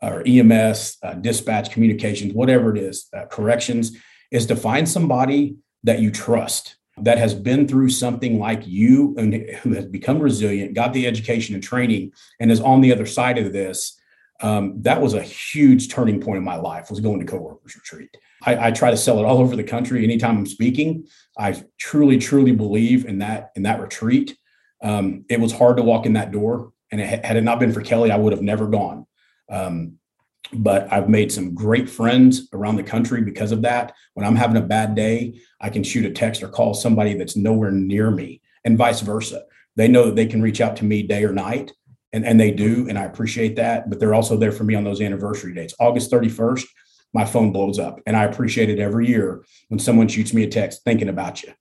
or 0.03 0.23
EMS, 0.27 0.99
uh, 1.03 1.15
dispatch, 1.15 1.71
communications, 1.71 2.35
whatever 2.35 2.75
it 2.75 2.83
is, 2.83 3.09
uh, 3.17 3.25
corrections, 3.27 3.97
is 4.31 4.47
to 4.47 4.57
find 4.57 4.89
somebody 4.89 5.57
that 5.85 6.01
you 6.01 6.11
trust 6.11 6.77
that 6.99 7.19
has 7.19 7.35
been 7.35 7.67
through 7.67 7.89
something 7.89 8.39
like 8.39 8.67
you 8.67 9.15
and 9.17 9.35
who 9.63 9.73
has 9.73 9.87
become 9.87 10.19
resilient, 10.19 10.75
got 10.75 10.93
the 10.93 11.07
education 11.07 11.55
and 11.55 11.65
training, 11.65 12.13
and 12.39 12.51
is 12.51 12.61
on 12.61 12.81
the 12.81 12.93
other 12.93 13.07
side 13.07 13.39
of 13.39 13.53
this. 13.53 13.99
Um, 14.41 14.83
that 14.83 15.01
was 15.01 15.15
a 15.15 15.23
huge 15.23 15.89
turning 15.89 16.21
point 16.21 16.39
in 16.39 16.45
my 16.45 16.57
life 16.57 16.91
was 16.91 16.99
going 16.99 17.21
to 17.21 17.27
co-workers 17.27 17.77
retreat. 17.77 18.17
I, 18.45 18.69
I, 18.69 18.71
try 18.73 18.91
to 18.91 18.97
sell 18.97 19.21
it 19.21 19.25
all 19.25 19.39
over 19.39 19.55
the 19.55 19.63
country 19.63 20.03
anytime 20.03 20.37
i'm 20.37 20.47
speaking. 20.47 21.07
I 21.39 21.63
truly 21.79 22.19
truly 22.19 22.51
believe 22.51 23.05
in 23.05 23.19
that 23.19 23.53
in 23.55 23.63
that 23.63 23.81
retreat. 23.81 24.37
Um, 24.83 25.25
it 25.29 25.39
was 25.39 25.53
hard 25.53 25.77
to 25.77 25.85
walk 25.85 26.07
in 26.07 26.15
that 26.15 26.33
door 26.33 26.73
and 26.91 27.01
it, 27.01 27.25
had 27.25 27.37
it 27.37 27.45
not 27.45 27.61
been 27.61 27.73
for 27.73 27.83
kelly 27.83 28.11
i 28.11 28.17
would 28.17 28.33
have 28.33 28.43
never 28.43 28.67
gone 28.67 29.07
um, 29.53 29.99
but 30.55 30.93
i've 30.93 31.09
made 31.09 31.31
some 31.31 31.55
great 31.55 31.89
friends 31.89 32.49
around 32.53 32.77
the 32.77 32.83
country 32.83 33.23
because 33.23 33.53
of 33.53 33.63
that 33.63 33.95
when 34.15 34.27
i'm 34.27 34.37
having 34.37 34.57
a 34.57 34.67
bad 34.67 34.95
day 34.95 35.41
i 35.61 35.71
can 35.71 35.85
shoot 35.85 36.05
a 36.05 36.11
text 36.11 36.43
or 36.43 36.49
call 36.49 36.75
somebody 36.75 37.15
that's 37.15 37.37
nowhere 37.37 37.71
near 37.71 38.11
me 38.11 38.41
and 38.65 38.77
vice 38.77 39.01
versa 39.01 39.45
they 39.77 39.89
know 39.89 40.07
that 40.07 40.17
they 40.17 40.27
can 40.27 40.43
reach 40.43 40.61
out 40.61 40.77
to 40.77 40.85
me 40.85 41.03
day 41.03 41.25
or 41.25 41.33
night 41.33 41.73
And, 42.15 42.27
and 42.27 42.39
they 42.39 42.51
do, 42.51 42.89
and 42.89 42.99
I 42.99 43.05
appreciate 43.05 43.57
that. 43.57 43.89
But 43.89 43.99
they're 43.99 44.15
also 44.15 44.37
there 44.37 44.53
for 44.53 44.65
me 44.65 44.75
on 44.75 44.85
those 44.85 45.01
anniversary 45.01 45.55
dates. 45.55 45.75
August 45.81 46.11
31st, 46.11 46.67
my 47.15 47.25
phone 47.25 47.53
blows 47.53 47.79
up. 47.79 48.01
And 48.05 48.17
I 48.17 48.25
appreciate 48.25 48.69
it 48.69 48.79
every 48.79 49.07
year 49.09 49.43
when 49.69 49.79
someone 49.81 50.09
shoots 50.09 50.35
me 50.35 50.45
a 50.45 50.49
text 50.49 50.85
thinking 50.85 51.09
about 51.09 51.43
you. 51.43 51.55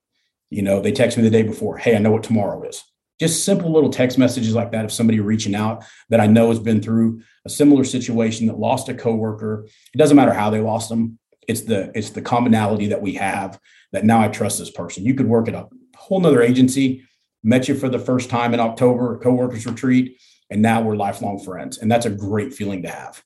You 0.50 0.62
know, 0.62 0.82
they 0.82 0.92
text 0.92 1.18
me 1.18 1.24
the 1.24 1.30
day 1.30 1.44
before, 1.44 1.78
hey, 1.78 1.96
I 1.96 2.00
know 2.00 2.12
what 2.12 2.24
tomorrow 2.24 2.62
is. 2.68 2.84
Just 3.18 3.46
simple 3.46 3.72
little 3.72 3.90
text 3.90 4.18
messages 4.18 4.54
like 4.54 4.72
that 4.72 4.84
of 4.84 4.92
somebody 4.92 5.22
reaching 5.22 5.56
out 5.56 5.86
that 6.10 6.20
I 6.20 6.28
know 6.28 6.50
has 6.50 6.60
been 6.60 6.82
through 6.82 7.22
a 7.46 7.50
similar 7.50 7.84
situation 7.84 8.48
that 8.48 8.60
lost 8.60 8.90
a 8.90 8.94
coworker. 8.94 9.66
It 9.94 9.98
doesn't 9.98 10.16
matter 10.16 10.34
how 10.34 10.50
they 10.50 10.60
lost 10.60 10.90
them. 10.90 11.18
It's 11.48 11.62
the 11.62 11.92
it's 11.96 12.12
the 12.12 12.22
commonality 12.22 12.88
that 12.88 13.02
we 13.02 13.14
have 13.16 13.60
that 13.92 14.06
now 14.06 14.22
I 14.22 14.28
trust 14.28 14.60
this 14.60 14.72
person. 14.72 15.06
You 15.06 15.16
could 15.16 15.28
work 15.28 15.48
at 15.48 15.56
a 15.56 15.68
whole 15.96 16.20
nother 16.20 16.42
agency, 16.42 17.04
met 17.44 17.68
you 17.68 17.76
for 17.76 17.90
the 17.90 18.00
first 18.00 18.30
time 18.30 18.54
in 18.54 18.60
October, 18.60 19.18
coworkers 19.18 19.66
retreat, 19.66 20.18
and 20.50 20.62
now 20.62 20.82
we're 20.82 20.96
lifelong 20.96 21.40
friends. 21.40 21.80
And 21.80 21.92
that's 21.92 22.06
a 22.06 22.12
great 22.12 22.54
feeling 22.54 22.84
to 22.84 22.90
have. 22.90 23.24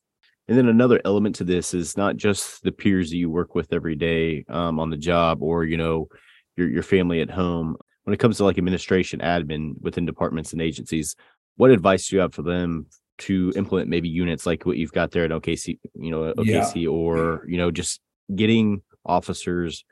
And 0.47 0.57
then 0.57 0.67
another 0.67 1.01
element 1.05 1.35
to 1.37 1.43
this 1.43 1.73
is 1.73 1.97
not 1.97 2.17
just 2.17 2.61
the 2.63 2.71
peers 2.71 3.09
that 3.09 3.17
you 3.17 3.29
work 3.29 3.55
with 3.55 3.73
every 3.73 3.95
day 3.95 4.45
um, 4.47 4.79
on 4.79 4.91
the 4.91 4.97
job 4.97 5.41
or, 5.41 5.63
you 5.63 5.75
know, 5.75 6.07
your, 6.55 6.69
your 6.69 6.83
family 6.83 7.21
at 7.21 7.31
home. 7.31 7.77
When 8.03 8.13
it 8.13 8.19
comes 8.19 8.37
to 8.37 8.43
like 8.43 8.59
administration, 8.59 9.21
admin 9.21 9.73
within 9.81 10.05
departments 10.05 10.53
and 10.53 10.61
agencies, 10.61 11.15
what 11.57 11.71
advice 11.71 12.07
do 12.07 12.15
you 12.15 12.21
have 12.21 12.35
for 12.35 12.43
them 12.43 12.85
to 13.17 13.53
implement 13.55 13.89
maybe 13.89 14.09
units 14.09 14.45
like 14.45 14.65
what 14.65 14.77
you've 14.77 14.91
got 14.91 15.11
there 15.11 15.25
at 15.25 15.31
OKC, 15.31 15.79
you 15.95 16.11
know, 16.11 16.33
OKC 16.33 16.83
yeah. 16.83 16.89
or, 16.89 17.45
you 17.47 17.57
know, 17.57 17.71
just 17.71 18.01
getting 18.33 18.81
officers 19.05 19.85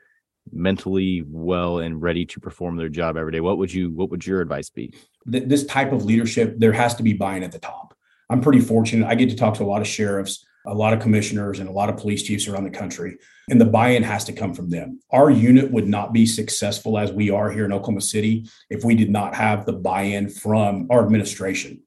mentally 0.52 1.24
well 1.26 1.78
and 1.78 2.02
ready 2.02 2.26
to 2.26 2.40
perform 2.40 2.76
their 2.76 2.88
job 2.88 3.16
every 3.16 3.32
day. 3.32 3.40
What 3.40 3.58
would 3.58 3.72
you 3.72 3.90
what 3.90 4.10
would 4.10 4.26
your 4.26 4.40
advice 4.40 4.68
be? 4.68 4.94
This 5.24 5.64
type 5.64 5.92
of 5.92 6.04
leadership 6.04 6.56
there 6.58 6.72
has 6.72 6.94
to 6.96 7.02
be 7.02 7.14
buy-in 7.14 7.42
at 7.42 7.52
the 7.52 7.58
top. 7.58 7.94
I'm 8.28 8.40
pretty 8.40 8.60
fortunate. 8.60 9.06
I 9.06 9.14
get 9.14 9.30
to 9.30 9.36
talk 9.36 9.54
to 9.54 9.64
a 9.64 9.66
lot 9.66 9.80
of 9.80 9.86
sheriffs 9.86 10.44
a 10.66 10.74
lot 10.74 10.92
of 10.92 11.00
commissioners 11.00 11.60
and 11.60 11.68
a 11.68 11.72
lot 11.72 11.88
of 11.88 11.96
police 11.96 12.22
chiefs 12.22 12.48
around 12.48 12.64
the 12.64 12.70
country 12.70 13.18
and 13.50 13.60
the 13.60 13.66
buy-in 13.66 14.02
has 14.02 14.24
to 14.24 14.32
come 14.32 14.54
from 14.54 14.70
them. 14.70 15.00
Our 15.10 15.30
unit 15.30 15.70
would 15.70 15.86
not 15.86 16.12
be 16.12 16.24
successful 16.24 16.98
as 16.98 17.12
we 17.12 17.30
are 17.30 17.50
here 17.50 17.64
in 17.64 17.72
oklahoma 17.72 18.00
city 18.00 18.48
if 18.70 18.84
we 18.84 18.94
did 18.94 19.10
not 19.10 19.34
have 19.34 19.66
the 19.66 19.74
buy-in 19.74 20.30
from 20.30 20.86
our 20.90 21.04
administration 21.04 21.82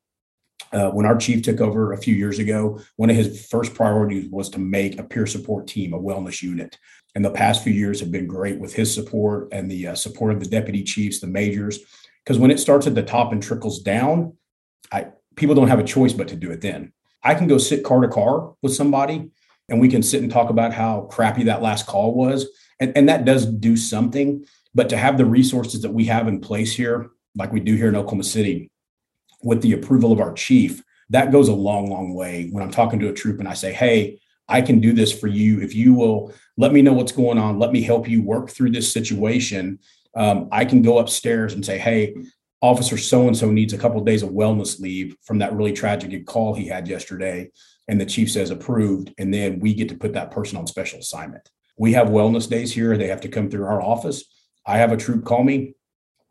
uh, 0.73 0.89
when 0.89 1.05
our 1.05 1.17
chief 1.17 1.43
took 1.43 1.61
over 1.61 1.93
a 1.93 1.97
few 1.97 2.13
years 2.13 2.39
ago, 2.39 2.79
one 2.97 3.09
of 3.09 3.15
his 3.15 3.47
first 3.47 3.73
priorities 3.73 4.29
was 4.29 4.49
to 4.49 4.59
make 4.59 4.99
a 4.99 5.03
peer 5.03 5.25
support 5.25 5.67
team, 5.67 5.93
a 5.93 5.99
wellness 5.99 6.41
unit 6.41 6.77
and 7.17 7.25
the 7.25 7.31
past 7.31 7.63
few 7.63 7.73
years 7.73 7.99
have 7.99 8.11
been 8.11 8.27
great 8.27 8.59
with 8.59 8.75
his 8.75 8.93
support 8.93 9.49
and 9.51 9.71
the 9.71 9.87
uh, 9.87 9.95
support 9.95 10.31
of 10.31 10.39
the 10.39 10.45
deputy 10.45 10.83
chiefs, 10.83 11.19
the 11.19 11.25
majors. 11.25 11.79
Because 12.23 12.37
when 12.37 12.51
it 12.51 12.59
starts 12.59 12.85
at 12.85 12.93
the 12.93 13.01
top 13.01 13.31
and 13.31 13.41
trickles 13.41 13.79
down, 13.79 14.37
I 14.91 15.07
people 15.35 15.55
don't 15.55 15.69
have 15.69 15.79
a 15.79 15.83
choice 15.83 16.13
but 16.13 16.27
to 16.27 16.35
do 16.35 16.51
it. 16.51 16.61
Then 16.61 16.93
I 17.23 17.33
can 17.33 17.47
go 17.47 17.57
sit 17.57 17.83
car 17.83 18.01
to 18.01 18.07
car 18.07 18.53
with 18.61 18.75
somebody, 18.75 19.31
and 19.67 19.81
we 19.81 19.89
can 19.89 20.03
sit 20.03 20.21
and 20.21 20.31
talk 20.31 20.51
about 20.51 20.73
how 20.73 21.07
crappy 21.09 21.45
that 21.45 21.63
last 21.63 21.87
call 21.87 22.13
was, 22.13 22.45
and 22.79 22.95
and 22.95 23.09
that 23.09 23.25
does 23.25 23.47
do 23.47 23.75
something. 23.75 24.45
But 24.75 24.89
to 24.89 24.97
have 24.97 25.17
the 25.17 25.25
resources 25.25 25.81
that 25.81 25.93
we 25.93 26.05
have 26.05 26.27
in 26.27 26.39
place 26.39 26.71
here, 26.71 27.09
like 27.35 27.51
we 27.51 27.61
do 27.61 27.73
here 27.73 27.89
in 27.89 27.95
Oklahoma 27.95 28.25
City, 28.25 28.69
with 29.43 29.61
the 29.61 29.73
approval 29.73 30.11
of 30.11 30.19
our 30.19 30.33
chief, 30.33 30.83
that 31.09 31.31
goes 31.31 31.47
a 31.47 31.53
long, 31.53 31.89
long 31.89 32.13
way. 32.13 32.49
When 32.51 32.63
I'm 32.63 32.71
talking 32.71 32.99
to 32.99 33.09
a 33.09 33.13
troop 33.13 33.39
and 33.39 33.47
I 33.47 33.53
say, 33.53 33.73
"Hey," 33.73 34.19
I 34.49 34.61
can 34.61 34.79
do 34.79 34.93
this 34.93 35.17
for 35.17 35.27
you 35.27 35.61
if 35.61 35.75
you 35.75 35.93
will 35.93 36.33
let 36.55 36.71
me 36.71 36.81
know 36.81 36.93
what's 36.93 37.11
going 37.11 37.37
on. 37.37 37.59
Let 37.59 37.71
me 37.71 37.81
help 37.81 38.07
you 38.07 38.23
work 38.23 38.49
through 38.49 38.71
this 38.71 38.91
situation. 38.91 39.79
Um, 40.15 40.47
I 40.51 40.65
can 40.65 40.81
go 40.81 40.99
upstairs 40.99 41.53
and 41.53 41.65
say, 41.65 41.77
hey, 41.77 42.15
officer 42.61 42.97
so 42.97 43.27
and 43.27 43.37
so 43.37 43.51
needs 43.51 43.73
a 43.73 43.77
couple 43.77 43.99
of 43.99 44.05
days 44.05 44.23
of 44.23 44.29
wellness 44.29 44.79
leave 44.79 45.15
from 45.21 45.39
that 45.39 45.53
really 45.53 45.73
tragic 45.73 46.25
call 46.25 46.53
he 46.53 46.67
had 46.67 46.87
yesterday. 46.87 47.51
And 47.87 47.99
the 48.01 48.05
chief 48.05 48.31
says 48.31 48.49
approved. 48.49 49.13
And 49.17 49.33
then 49.33 49.59
we 49.59 49.73
get 49.73 49.89
to 49.89 49.95
put 49.95 50.13
that 50.13 50.31
person 50.31 50.57
on 50.57 50.65
special 50.65 50.99
assignment. 50.99 51.49
We 51.77 51.93
have 51.93 52.07
wellness 52.07 52.49
days 52.49 52.73
here. 52.73 52.97
They 52.97 53.07
have 53.07 53.21
to 53.21 53.29
come 53.29 53.49
through 53.49 53.65
our 53.65 53.81
office. 53.81 54.23
I 54.65 54.77
have 54.77 54.91
a 54.91 54.97
troop 54.97 55.23
call 55.23 55.43
me, 55.43 55.75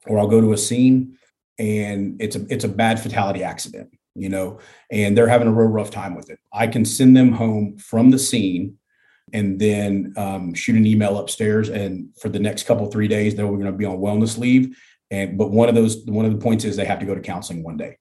or 0.07 0.19
I'll 0.19 0.27
go 0.27 0.40
to 0.40 0.53
a 0.53 0.59
scene 0.59 1.16
and 1.59 2.21
it's 2.21 2.37
a 2.37 2.47
it's 2.49 2.64
a 2.64 2.69
bad 2.69 3.01
fatality 3.01 3.42
accident 3.42 3.90
you 4.16 4.29
know, 4.29 4.59
and 4.90 5.16
they're 5.16 5.29
having 5.29 5.47
a 5.47 5.53
real 5.53 5.69
rough 5.69 5.90
time 5.90 6.14
with 6.14 6.31
it. 6.31 6.38
I 6.53 6.66
can 6.66 6.85
send 6.85 7.16
them 7.16 7.33
home 7.33 7.77
from 7.77 8.11
the 8.11 8.19
scene 8.19 8.79
and 9.33 9.61
then 9.61 10.14
um, 10.16 10.55
shoot 10.55 10.77
an 10.77 10.87
email 10.87 11.19
upstairs. 11.19 11.69
And 11.69 12.09
for 12.19 12.29
the 12.29 12.38
next 12.38 12.64
couple 12.64 12.90
three 12.90 13.09
days, 13.09 13.35
they're 13.35 13.47
going 13.47 13.64
to 13.64 13.73
be 13.73 13.85
on 13.85 13.99
wellness 13.99 14.38
leave. 14.38 14.77
And 15.11 15.37
but 15.38 15.51
one 15.51 15.69
of 15.69 15.75
those 15.75 16.05
one 16.07 16.25
of 16.25 16.33
the 16.33 16.38
points 16.38 16.64
is 16.64 16.77
they 16.77 16.85
have 16.85 17.01
to 17.01 17.07
go 17.07 17.14
to 17.14 17.21
counseling 17.21 17.62
one 17.62 17.77
day. 17.77 17.99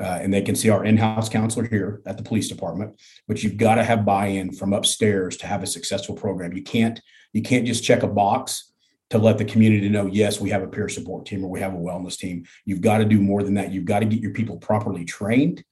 Uh, 0.00 0.18
and 0.22 0.32
they 0.32 0.40
can 0.40 0.54
see 0.54 0.70
our 0.70 0.82
in-house 0.82 1.28
counselor 1.28 1.66
here 1.66 2.00
at 2.06 2.16
the 2.16 2.22
police 2.22 2.48
department 2.48 2.98
but 3.28 3.42
you've 3.42 3.58
got 3.58 3.74
to 3.74 3.84
have 3.84 4.02
buy-in 4.02 4.50
from 4.50 4.72
upstairs 4.72 5.36
to 5.36 5.46
have 5.46 5.62
a 5.62 5.66
successful 5.66 6.14
program 6.14 6.54
you 6.54 6.62
can't 6.62 7.02
you 7.34 7.42
can't 7.42 7.66
just 7.66 7.84
check 7.84 8.02
a 8.02 8.06
box 8.06 8.69
to 9.10 9.18
let 9.18 9.38
the 9.38 9.44
community 9.44 9.88
know, 9.88 10.06
yes, 10.06 10.40
we 10.40 10.50
have 10.50 10.62
a 10.62 10.68
peer 10.68 10.88
support 10.88 11.26
team 11.26 11.44
or 11.44 11.50
we 11.50 11.60
have 11.60 11.74
a 11.74 11.78
wellness 11.78 12.16
team. 12.16 12.44
You've 12.64 12.80
got 12.80 12.98
to 12.98 13.04
do 13.04 13.20
more 13.20 13.42
than 13.42 13.54
that. 13.54 13.72
You've 13.72 13.84
got 13.84 14.00
to 14.00 14.06
get 14.06 14.20
your 14.20 14.32
people 14.32 14.56
properly 14.56 15.04
trained 15.04 15.64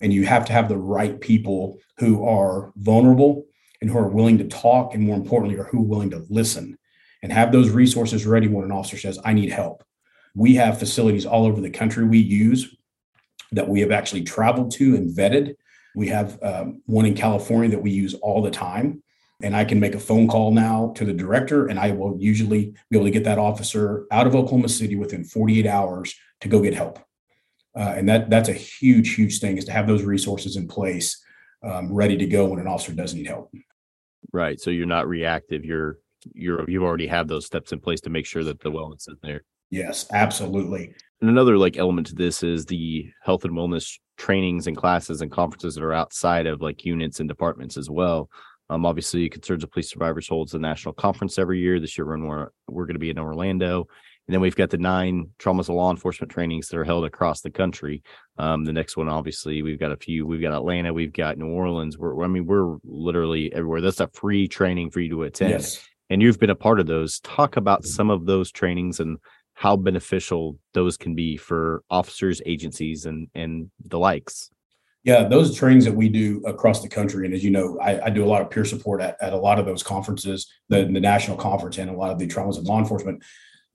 and 0.00 0.12
you 0.12 0.24
have 0.26 0.44
to 0.46 0.52
have 0.52 0.68
the 0.68 0.76
right 0.76 1.20
people 1.20 1.78
who 1.98 2.26
are 2.26 2.72
vulnerable 2.76 3.44
and 3.80 3.90
who 3.90 3.98
are 3.98 4.08
willing 4.08 4.38
to 4.38 4.44
talk 4.44 4.94
and 4.94 5.02
more 5.02 5.16
importantly 5.16 5.58
are 5.58 5.64
who 5.64 5.78
are 5.78 5.86
willing 5.86 6.10
to 6.10 6.24
listen 6.28 6.78
and 7.22 7.32
have 7.32 7.52
those 7.52 7.70
resources 7.70 8.26
ready 8.26 8.48
when 8.48 8.64
an 8.64 8.72
officer 8.72 8.96
says 8.96 9.18
i 9.24 9.32
need 9.32 9.50
help 9.50 9.82
we 10.34 10.54
have 10.54 10.78
facilities 10.78 11.26
all 11.26 11.46
over 11.46 11.60
the 11.60 11.70
country 11.70 12.04
we 12.04 12.18
use 12.18 12.74
that 13.52 13.68
we 13.68 13.80
have 13.80 13.90
actually 13.90 14.22
traveled 14.22 14.70
to 14.70 14.96
and 14.96 15.16
vetted 15.16 15.54
we 15.94 16.08
have 16.08 16.38
um, 16.42 16.82
one 16.86 17.06
in 17.06 17.14
california 17.14 17.70
that 17.70 17.82
we 17.82 17.90
use 17.90 18.14
all 18.14 18.42
the 18.42 18.50
time 18.50 19.02
and 19.42 19.54
I 19.54 19.64
can 19.64 19.80
make 19.80 19.94
a 19.94 20.00
phone 20.00 20.28
call 20.28 20.50
now 20.50 20.92
to 20.96 21.04
the 21.04 21.12
director, 21.12 21.66
and 21.66 21.78
I 21.78 21.90
will 21.90 22.16
usually 22.18 22.74
be 22.90 22.96
able 22.96 23.06
to 23.06 23.10
get 23.10 23.24
that 23.24 23.38
officer 23.38 24.06
out 24.10 24.26
of 24.26 24.34
Oklahoma 24.34 24.68
City 24.68 24.96
within 24.96 25.24
48 25.24 25.66
hours 25.66 26.14
to 26.40 26.48
go 26.48 26.60
get 26.60 26.74
help. 26.74 26.98
Uh, 27.76 27.94
and 27.96 28.08
that 28.08 28.30
that's 28.30 28.48
a 28.48 28.54
huge, 28.54 29.14
huge 29.14 29.38
thing 29.38 29.58
is 29.58 29.66
to 29.66 29.72
have 29.72 29.86
those 29.86 30.02
resources 30.02 30.56
in 30.56 30.66
place, 30.66 31.22
um, 31.62 31.92
ready 31.92 32.16
to 32.16 32.26
go 32.26 32.46
when 32.46 32.58
an 32.58 32.66
officer 32.66 32.92
does 32.92 33.14
need 33.14 33.26
help. 33.26 33.52
Right. 34.32 34.58
So 34.58 34.70
you're 34.70 34.86
not 34.86 35.08
reactive. 35.08 35.64
You're 35.64 35.98
you're 36.32 36.68
you 36.68 36.84
already 36.84 37.06
have 37.06 37.28
those 37.28 37.44
steps 37.44 37.72
in 37.72 37.80
place 37.80 38.00
to 38.02 38.10
make 38.10 38.26
sure 38.26 38.44
that 38.44 38.60
the 38.60 38.70
wellness 38.70 39.08
is 39.08 39.18
there. 39.22 39.42
Yes, 39.70 40.06
absolutely. 40.12 40.94
And 41.20 41.28
another 41.28 41.58
like 41.58 41.76
element 41.76 42.06
to 42.08 42.14
this 42.14 42.42
is 42.42 42.64
the 42.64 43.10
health 43.22 43.44
and 43.44 43.54
wellness 43.54 43.98
trainings 44.16 44.66
and 44.66 44.76
classes 44.76 45.20
and 45.20 45.30
conferences 45.30 45.74
that 45.74 45.84
are 45.84 45.92
outside 45.92 46.46
of 46.46 46.62
like 46.62 46.84
units 46.84 47.20
and 47.20 47.28
departments 47.28 47.76
as 47.76 47.90
well. 47.90 48.30
Um, 48.68 48.84
obviously, 48.84 49.28
Concerns 49.28 49.62
of 49.62 49.70
Police 49.70 49.90
Survivors 49.90 50.28
holds 50.28 50.54
a 50.54 50.58
national 50.58 50.94
conference 50.94 51.38
every 51.38 51.60
year. 51.60 51.78
This 51.78 51.96
year, 51.96 52.06
we're 52.06 52.48
we're 52.68 52.86
going 52.86 52.94
to 52.94 53.00
be 53.00 53.10
in 53.10 53.18
Orlando, 53.18 53.86
and 54.26 54.34
then 54.34 54.40
we've 54.40 54.56
got 54.56 54.70
the 54.70 54.78
nine 54.78 55.30
traumas 55.38 55.68
of 55.68 55.76
law 55.76 55.90
enforcement 55.90 56.32
trainings 56.32 56.68
that 56.68 56.78
are 56.78 56.84
held 56.84 57.04
across 57.04 57.42
the 57.42 57.50
country. 57.50 58.02
Um, 58.38 58.64
the 58.64 58.72
next 58.72 58.96
one, 58.96 59.08
obviously, 59.08 59.62
we've 59.62 59.78
got 59.78 59.92
a 59.92 59.96
few. 59.96 60.26
We've 60.26 60.40
got 60.40 60.52
Atlanta, 60.52 60.92
we've 60.92 61.12
got 61.12 61.38
New 61.38 61.48
Orleans. 61.48 61.96
We're, 61.96 62.24
I 62.24 62.26
mean, 62.26 62.46
we're 62.46 62.76
literally 62.84 63.52
everywhere. 63.52 63.80
That's 63.80 64.00
a 64.00 64.08
free 64.08 64.48
training 64.48 64.90
for 64.90 65.00
you 65.00 65.10
to 65.10 65.22
attend, 65.22 65.50
yes. 65.50 65.86
and 66.10 66.20
you've 66.20 66.40
been 66.40 66.50
a 66.50 66.56
part 66.56 66.80
of 66.80 66.86
those. 66.86 67.20
Talk 67.20 67.56
about 67.56 67.84
some 67.84 68.10
of 68.10 68.26
those 68.26 68.50
trainings 68.50 68.98
and 68.98 69.18
how 69.54 69.76
beneficial 69.76 70.58
those 70.74 70.96
can 70.96 71.14
be 71.14 71.36
for 71.36 71.84
officers, 71.88 72.42
agencies, 72.44 73.06
and 73.06 73.28
and 73.34 73.70
the 73.84 73.98
likes. 73.98 74.50
Yeah, 75.06 75.28
those 75.28 75.56
trainings 75.56 75.84
that 75.84 75.94
we 75.94 76.08
do 76.08 76.42
across 76.44 76.82
the 76.82 76.88
country, 76.88 77.26
and 77.26 77.32
as 77.32 77.44
you 77.44 77.52
know, 77.52 77.78
I, 77.80 78.06
I 78.06 78.10
do 78.10 78.24
a 78.24 78.26
lot 78.26 78.42
of 78.42 78.50
peer 78.50 78.64
support 78.64 79.00
at, 79.00 79.16
at 79.22 79.32
a 79.32 79.36
lot 79.36 79.60
of 79.60 79.64
those 79.64 79.84
conferences, 79.84 80.52
the, 80.68 80.78
the 80.84 81.00
national 81.00 81.36
conference, 81.36 81.78
and 81.78 81.88
a 81.88 81.92
lot 81.92 82.10
of 82.10 82.18
the 82.18 82.26
traumas 82.26 82.58
of 82.58 82.64
law 82.64 82.80
enforcement. 82.80 83.22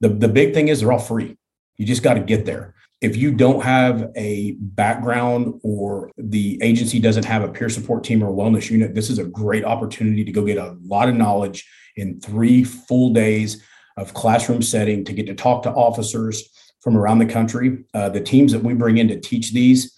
The, 0.02 0.10
the 0.10 0.28
big 0.28 0.54
thing 0.54 0.68
is 0.68 0.82
they're 0.82 0.92
all 0.92 1.00
free. 1.00 1.38
You 1.78 1.86
just 1.86 2.04
got 2.04 2.16
to 2.16 2.20
get 2.20 2.46
there. 2.46 2.76
If 3.00 3.16
you 3.16 3.32
don't 3.32 3.64
have 3.64 4.12
a 4.18 4.58
background 4.60 5.62
or 5.64 6.12
the 6.18 6.60
agency 6.62 7.00
doesn't 7.00 7.24
have 7.24 7.44
a 7.44 7.48
peer 7.48 7.70
support 7.70 8.04
team 8.04 8.22
or 8.22 8.34
wellness 8.34 8.70
unit, 8.70 8.94
this 8.94 9.10
is 9.10 9.18
a 9.18 9.24
great 9.24 9.64
opportunity 9.64 10.26
to 10.26 10.32
go 10.34 10.44
get 10.44 10.58
a 10.58 10.76
lot 10.84 11.08
of 11.08 11.16
knowledge 11.16 11.66
in 11.96 12.20
three 12.20 12.66
full 12.66 13.14
days 13.14 13.64
of 13.96 14.14
classroom 14.14 14.62
setting 14.62 15.06
to 15.06 15.14
get 15.14 15.28
to 15.28 15.34
talk 15.34 15.64
to 15.64 15.72
officers 15.72 16.50
from 16.82 16.98
around 16.98 17.20
the 17.20 17.26
country. 17.26 17.86
Uh, 17.94 18.10
the 18.10 18.20
teams 18.20 18.52
that 18.52 18.62
we 18.62 18.74
bring 18.74 18.98
in 18.98 19.08
to 19.08 19.18
teach 19.18 19.54
these 19.54 19.98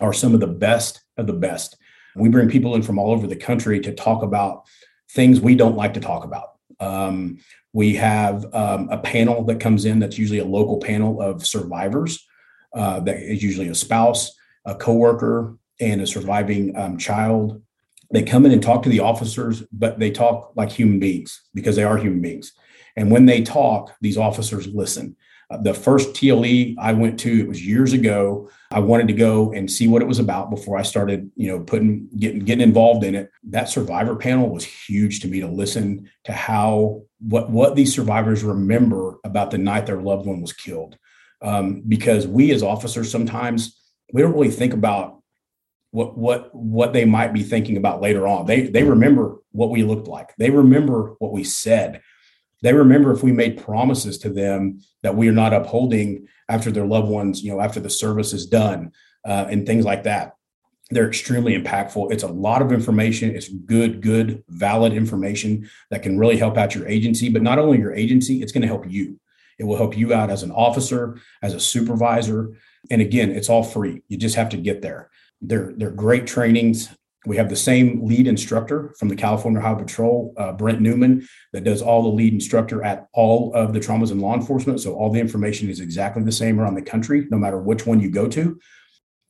are 0.00 0.12
some 0.12 0.34
of 0.34 0.40
the 0.40 0.46
best 0.46 1.02
of 1.16 1.26
the 1.26 1.32
best. 1.32 1.76
We 2.16 2.28
bring 2.28 2.48
people 2.48 2.74
in 2.74 2.82
from 2.82 2.98
all 2.98 3.12
over 3.12 3.26
the 3.26 3.36
country 3.36 3.80
to 3.80 3.92
talk 3.92 4.22
about 4.22 4.64
things 5.10 5.40
we 5.40 5.54
don't 5.54 5.76
like 5.76 5.94
to 5.94 6.00
talk 6.00 6.24
about. 6.24 6.50
Um, 6.80 7.38
we 7.72 7.94
have 7.96 8.46
um, 8.54 8.88
a 8.90 8.98
panel 8.98 9.44
that 9.44 9.60
comes 9.60 9.84
in 9.84 9.98
that's 9.98 10.18
usually 10.18 10.38
a 10.38 10.44
local 10.44 10.78
panel 10.78 11.20
of 11.20 11.46
survivors. 11.46 12.24
Uh, 12.72 13.00
that 13.00 13.16
is 13.18 13.42
usually 13.42 13.68
a 13.68 13.74
spouse, 13.74 14.32
a 14.64 14.74
coworker, 14.74 15.56
and 15.80 16.00
a 16.00 16.06
surviving 16.06 16.76
um, 16.76 16.98
child. 16.98 17.62
They 18.12 18.22
come 18.22 18.46
in 18.46 18.52
and 18.52 18.62
talk 18.62 18.82
to 18.84 18.88
the 18.88 19.00
officers, 19.00 19.62
but 19.72 19.98
they 19.98 20.10
talk 20.10 20.52
like 20.56 20.70
human 20.70 20.98
beings 20.98 21.40
because 21.54 21.76
they 21.76 21.84
are 21.84 21.96
human 21.96 22.20
beings. 22.20 22.52
And 22.96 23.10
when 23.10 23.26
they 23.26 23.42
talk, 23.42 23.92
these 24.00 24.18
officers 24.18 24.66
listen. 24.68 25.16
The 25.62 25.74
first 25.74 26.14
TLE 26.14 26.76
I 26.78 26.92
went 26.92 27.20
to, 27.20 27.40
it 27.40 27.48
was 27.48 27.64
years 27.64 27.92
ago. 27.92 28.50
I 28.70 28.80
wanted 28.80 29.08
to 29.08 29.14
go 29.14 29.52
and 29.52 29.70
see 29.70 29.86
what 29.86 30.02
it 30.02 30.08
was 30.08 30.18
about 30.18 30.50
before 30.50 30.78
I 30.78 30.82
started, 30.82 31.30
you 31.36 31.48
know, 31.48 31.60
putting 31.60 32.08
getting 32.16 32.40
getting 32.40 32.66
involved 32.66 33.04
in 33.04 33.14
it. 33.14 33.30
That 33.44 33.68
survivor 33.68 34.16
panel 34.16 34.48
was 34.48 34.64
huge 34.64 35.20
to 35.20 35.28
me 35.28 35.40
to 35.40 35.48
listen 35.48 36.10
to 36.24 36.32
how 36.32 37.02
what 37.20 37.50
what 37.50 37.76
these 37.76 37.94
survivors 37.94 38.42
remember 38.42 39.18
about 39.24 39.50
the 39.50 39.58
night 39.58 39.86
their 39.86 40.00
loved 40.00 40.26
one 40.26 40.40
was 40.40 40.52
killed. 40.52 40.98
Um, 41.42 41.82
because 41.86 42.26
we 42.26 42.52
as 42.52 42.62
officers 42.62 43.10
sometimes 43.10 43.78
we 44.12 44.22
don't 44.22 44.32
really 44.32 44.50
think 44.50 44.72
about 44.72 45.22
what 45.90 46.18
what 46.18 46.54
what 46.54 46.92
they 46.92 47.04
might 47.04 47.32
be 47.32 47.44
thinking 47.44 47.76
about 47.76 48.00
later 48.00 48.26
on. 48.26 48.46
They 48.46 48.62
they 48.62 48.82
remember 48.82 49.36
what 49.52 49.70
we 49.70 49.84
looked 49.84 50.08
like. 50.08 50.34
They 50.38 50.50
remember 50.50 51.14
what 51.20 51.32
we 51.32 51.44
said. 51.44 52.02
They 52.64 52.72
remember 52.72 53.12
if 53.12 53.22
we 53.22 53.30
made 53.30 53.62
promises 53.62 54.16
to 54.18 54.30
them 54.30 54.80
that 55.02 55.14
we 55.14 55.28
are 55.28 55.32
not 55.32 55.52
upholding 55.52 56.28
after 56.48 56.70
their 56.70 56.86
loved 56.86 57.08
ones, 57.08 57.42
you 57.42 57.52
know, 57.52 57.60
after 57.60 57.78
the 57.78 57.90
service 57.90 58.32
is 58.32 58.46
done, 58.46 58.92
uh, 59.26 59.44
and 59.50 59.66
things 59.66 59.84
like 59.84 60.04
that. 60.04 60.36
They're 60.88 61.06
extremely 61.06 61.60
impactful. 61.60 62.10
It's 62.10 62.22
a 62.22 62.28
lot 62.28 62.62
of 62.62 62.72
information. 62.72 63.36
It's 63.36 63.50
good, 63.50 64.00
good, 64.00 64.44
valid 64.48 64.94
information 64.94 65.68
that 65.90 66.02
can 66.02 66.18
really 66.18 66.38
help 66.38 66.56
out 66.56 66.74
your 66.74 66.88
agency. 66.88 67.28
But 67.28 67.42
not 67.42 67.58
only 67.58 67.78
your 67.78 67.94
agency, 67.94 68.40
it's 68.40 68.52
going 68.52 68.62
to 68.62 68.68
help 68.68 68.90
you. 68.90 69.20
It 69.58 69.64
will 69.64 69.76
help 69.76 69.94
you 69.94 70.14
out 70.14 70.30
as 70.30 70.42
an 70.42 70.50
officer, 70.50 71.20
as 71.42 71.52
a 71.52 71.60
supervisor. 71.60 72.56
And 72.90 73.02
again, 73.02 73.30
it's 73.30 73.50
all 73.50 73.62
free. 73.62 74.00
You 74.08 74.16
just 74.16 74.36
have 74.36 74.48
to 74.50 74.56
get 74.56 74.80
there. 74.80 75.10
They're, 75.42 75.74
they're 75.76 75.90
great 75.90 76.26
trainings. 76.26 76.88
We 77.26 77.36
have 77.36 77.48
the 77.48 77.56
same 77.56 78.04
lead 78.04 78.26
instructor 78.26 78.94
from 78.98 79.08
the 79.08 79.16
California 79.16 79.60
Highway 79.60 79.84
Patrol, 79.84 80.34
uh, 80.36 80.52
Brent 80.52 80.80
Newman, 80.80 81.26
that 81.52 81.64
does 81.64 81.80
all 81.80 82.02
the 82.02 82.08
lead 82.08 82.34
instructor 82.34 82.84
at 82.84 83.08
all 83.14 83.52
of 83.54 83.72
the 83.72 83.80
traumas 83.80 84.12
in 84.12 84.20
law 84.20 84.34
enforcement. 84.34 84.80
So 84.80 84.94
all 84.94 85.10
the 85.10 85.20
information 85.20 85.70
is 85.70 85.80
exactly 85.80 86.22
the 86.22 86.32
same 86.32 86.60
around 86.60 86.74
the 86.74 86.82
country, 86.82 87.26
no 87.30 87.38
matter 87.38 87.58
which 87.58 87.86
one 87.86 88.00
you 88.00 88.10
go 88.10 88.28
to. 88.28 88.58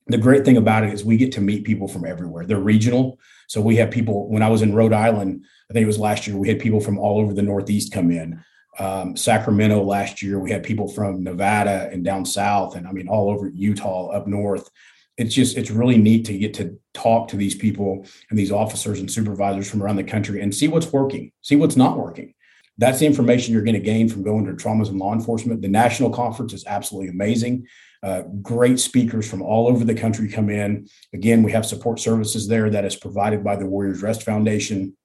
The 0.08 0.18
great 0.18 0.44
thing 0.44 0.56
about 0.56 0.84
it 0.84 0.92
is 0.92 1.04
we 1.04 1.16
get 1.16 1.32
to 1.32 1.40
meet 1.40 1.64
people 1.64 1.88
from 1.88 2.04
everywhere. 2.04 2.44
They're 2.44 2.58
regional. 2.58 3.18
So 3.48 3.60
we 3.60 3.76
have 3.76 3.90
people, 3.90 4.28
when 4.28 4.42
I 4.42 4.48
was 4.48 4.62
in 4.62 4.74
Rhode 4.74 4.92
Island, 4.92 5.44
I 5.70 5.72
think 5.72 5.84
it 5.84 5.86
was 5.86 5.98
last 5.98 6.26
year, 6.26 6.36
we 6.36 6.48
had 6.48 6.58
people 6.58 6.80
from 6.80 6.98
all 6.98 7.20
over 7.20 7.32
the 7.32 7.42
Northeast 7.42 7.92
come 7.92 8.10
in. 8.10 8.42
Um, 8.78 9.16
Sacramento 9.16 9.82
last 9.82 10.20
year, 10.20 10.40
we 10.40 10.50
had 10.50 10.64
people 10.64 10.88
from 10.88 11.22
Nevada 11.22 11.88
and 11.92 12.04
down 12.04 12.24
south, 12.24 12.74
and 12.74 12.88
I 12.88 12.92
mean, 12.92 13.08
all 13.08 13.30
over 13.30 13.48
Utah, 13.48 14.08
up 14.08 14.26
north 14.26 14.68
it's 15.16 15.34
just 15.34 15.56
it's 15.56 15.70
really 15.70 15.96
neat 15.96 16.24
to 16.26 16.36
get 16.36 16.54
to 16.54 16.78
talk 16.92 17.28
to 17.28 17.36
these 17.36 17.54
people 17.54 18.06
and 18.30 18.38
these 18.38 18.50
officers 18.50 19.00
and 19.00 19.10
supervisors 19.10 19.70
from 19.70 19.82
around 19.82 19.96
the 19.96 20.04
country 20.04 20.40
and 20.40 20.54
see 20.54 20.68
what's 20.68 20.92
working 20.92 21.30
see 21.40 21.56
what's 21.56 21.76
not 21.76 21.98
working. 21.98 22.34
That's 22.76 22.98
the 22.98 23.06
information 23.06 23.52
you're 23.52 23.62
going 23.62 23.74
to 23.74 23.80
gain 23.80 24.08
from 24.08 24.24
going 24.24 24.46
to 24.46 24.52
traumas 24.52 24.88
and 24.88 24.98
law 24.98 25.12
enforcement. 25.12 25.62
The 25.62 25.68
national 25.68 26.10
conference 26.10 26.52
is 26.52 26.64
absolutely 26.66 27.10
amazing. 27.10 27.68
Uh, 28.02 28.22
great 28.42 28.80
speakers 28.80 29.30
from 29.30 29.42
all 29.42 29.68
over 29.68 29.84
the 29.84 29.94
country 29.94 30.28
come 30.28 30.50
in. 30.50 30.88
Again 31.12 31.42
we 31.42 31.52
have 31.52 31.66
support 31.66 32.00
services 32.00 32.48
there 32.48 32.70
that 32.70 32.84
is 32.84 32.96
provided 32.96 33.44
by 33.44 33.56
the 33.56 33.66
warriors 33.66 34.02
rest 34.02 34.22
foundation. 34.22 34.96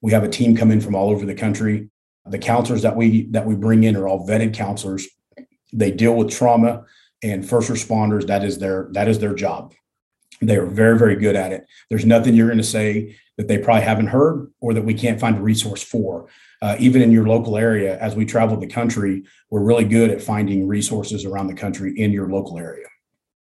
We 0.00 0.12
have 0.12 0.24
a 0.24 0.28
team 0.28 0.56
come 0.56 0.70
in 0.70 0.80
from 0.80 0.94
all 0.94 1.10
over 1.10 1.26
the 1.26 1.34
country. 1.34 1.90
The 2.26 2.38
counselors 2.38 2.82
that 2.82 2.96
we 2.96 3.26
that 3.30 3.46
we 3.46 3.54
bring 3.54 3.84
in 3.84 3.96
are 3.96 4.06
all 4.06 4.26
vetted 4.26 4.54
counselors. 4.54 5.06
They 5.72 5.90
deal 5.90 6.14
with 6.14 6.30
trauma 6.30 6.84
and 7.30 7.48
first 7.48 7.70
responders 7.70 8.26
that 8.26 8.44
is 8.44 8.58
their 8.58 8.88
that 8.92 9.08
is 9.08 9.18
their 9.18 9.34
job. 9.34 9.74
They 10.40 10.56
are 10.56 10.66
very 10.66 10.98
very 10.98 11.16
good 11.16 11.36
at 11.36 11.52
it. 11.52 11.66
There's 11.90 12.06
nothing 12.06 12.34
you're 12.34 12.48
going 12.48 12.58
to 12.58 12.64
say 12.64 13.16
that 13.36 13.48
they 13.48 13.58
probably 13.58 13.82
haven't 13.82 14.08
heard 14.08 14.50
or 14.60 14.74
that 14.74 14.84
we 14.84 14.94
can't 14.94 15.20
find 15.20 15.38
a 15.38 15.42
resource 15.42 15.82
for. 15.82 16.28
Uh, 16.62 16.74
even 16.78 17.02
in 17.02 17.12
your 17.12 17.26
local 17.28 17.58
area 17.58 17.98
as 17.98 18.16
we 18.16 18.24
travel 18.24 18.56
the 18.56 18.66
country 18.66 19.22
we're 19.50 19.62
really 19.62 19.84
good 19.84 20.10
at 20.10 20.22
finding 20.22 20.66
resources 20.66 21.26
around 21.26 21.48
the 21.48 21.54
country 21.54 21.92
in 21.98 22.10
your 22.10 22.30
local 22.30 22.58
area. 22.58 22.86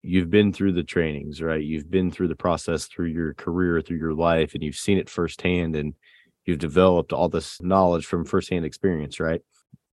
You've 0.02 0.30
been 0.30 0.52
through 0.52 0.74
the 0.74 0.84
trainings 0.84 1.42
right? 1.42 1.62
You've 1.62 1.90
been 1.90 2.12
through 2.12 2.28
the 2.28 2.36
process 2.36 2.86
through 2.86 3.06
your 3.06 3.34
career 3.34 3.80
through 3.80 3.98
your 3.98 4.14
life 4.14 4.54
and 4.54 4.62
you've 4.62 4.76
seen 4.76 4.98
it 4.98 5.10
firsthand 5.10 5.74
and 5.74 5.94
you've 6.44 6.60
developed 6.60 7.12
all 7.12 7.28
this 7.28 7.60
knowledge 7.60 8.06
from 8.06 8.24
firsthand 8.24 8.64
experience 8.64 9.18
right? 9.18 9.42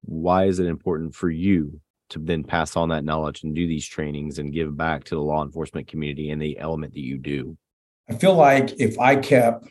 Why 0.01 0.45
is 0.45 0.59
it 0.59 0.67
important 0.67 1.15
for 1.15 1.31
you 1.31 1.81
to 2.09 2.19
then 2.19 2.43
pass 2.43 2.75
on 2.75 2.89
that 2.89 3.03
knowledge 3.03 3.43
and 3.43 3.55
do 3.55 3.67
these 3.67 3.87
trainings 3.87 4.39
and 4.39 4.53
give 4.53 4.75
back 4.75 5.03
to 5.05 5.15
the 5.15 5.21
law 5.21 5.43
enforcement 5.43 5.87
community 5.87 6.29
and 6.31 6.41
the 6.41 6.57
element 6.57 6.93
that 6.93 7.05
you 7.05 7.17
do? 7.17 7.57
I 8.09 8.15
feel 8.15 8.33
like 8.33 8.79
if 8.79 8.97
I 8.99 9.15
kept 9.15 9.67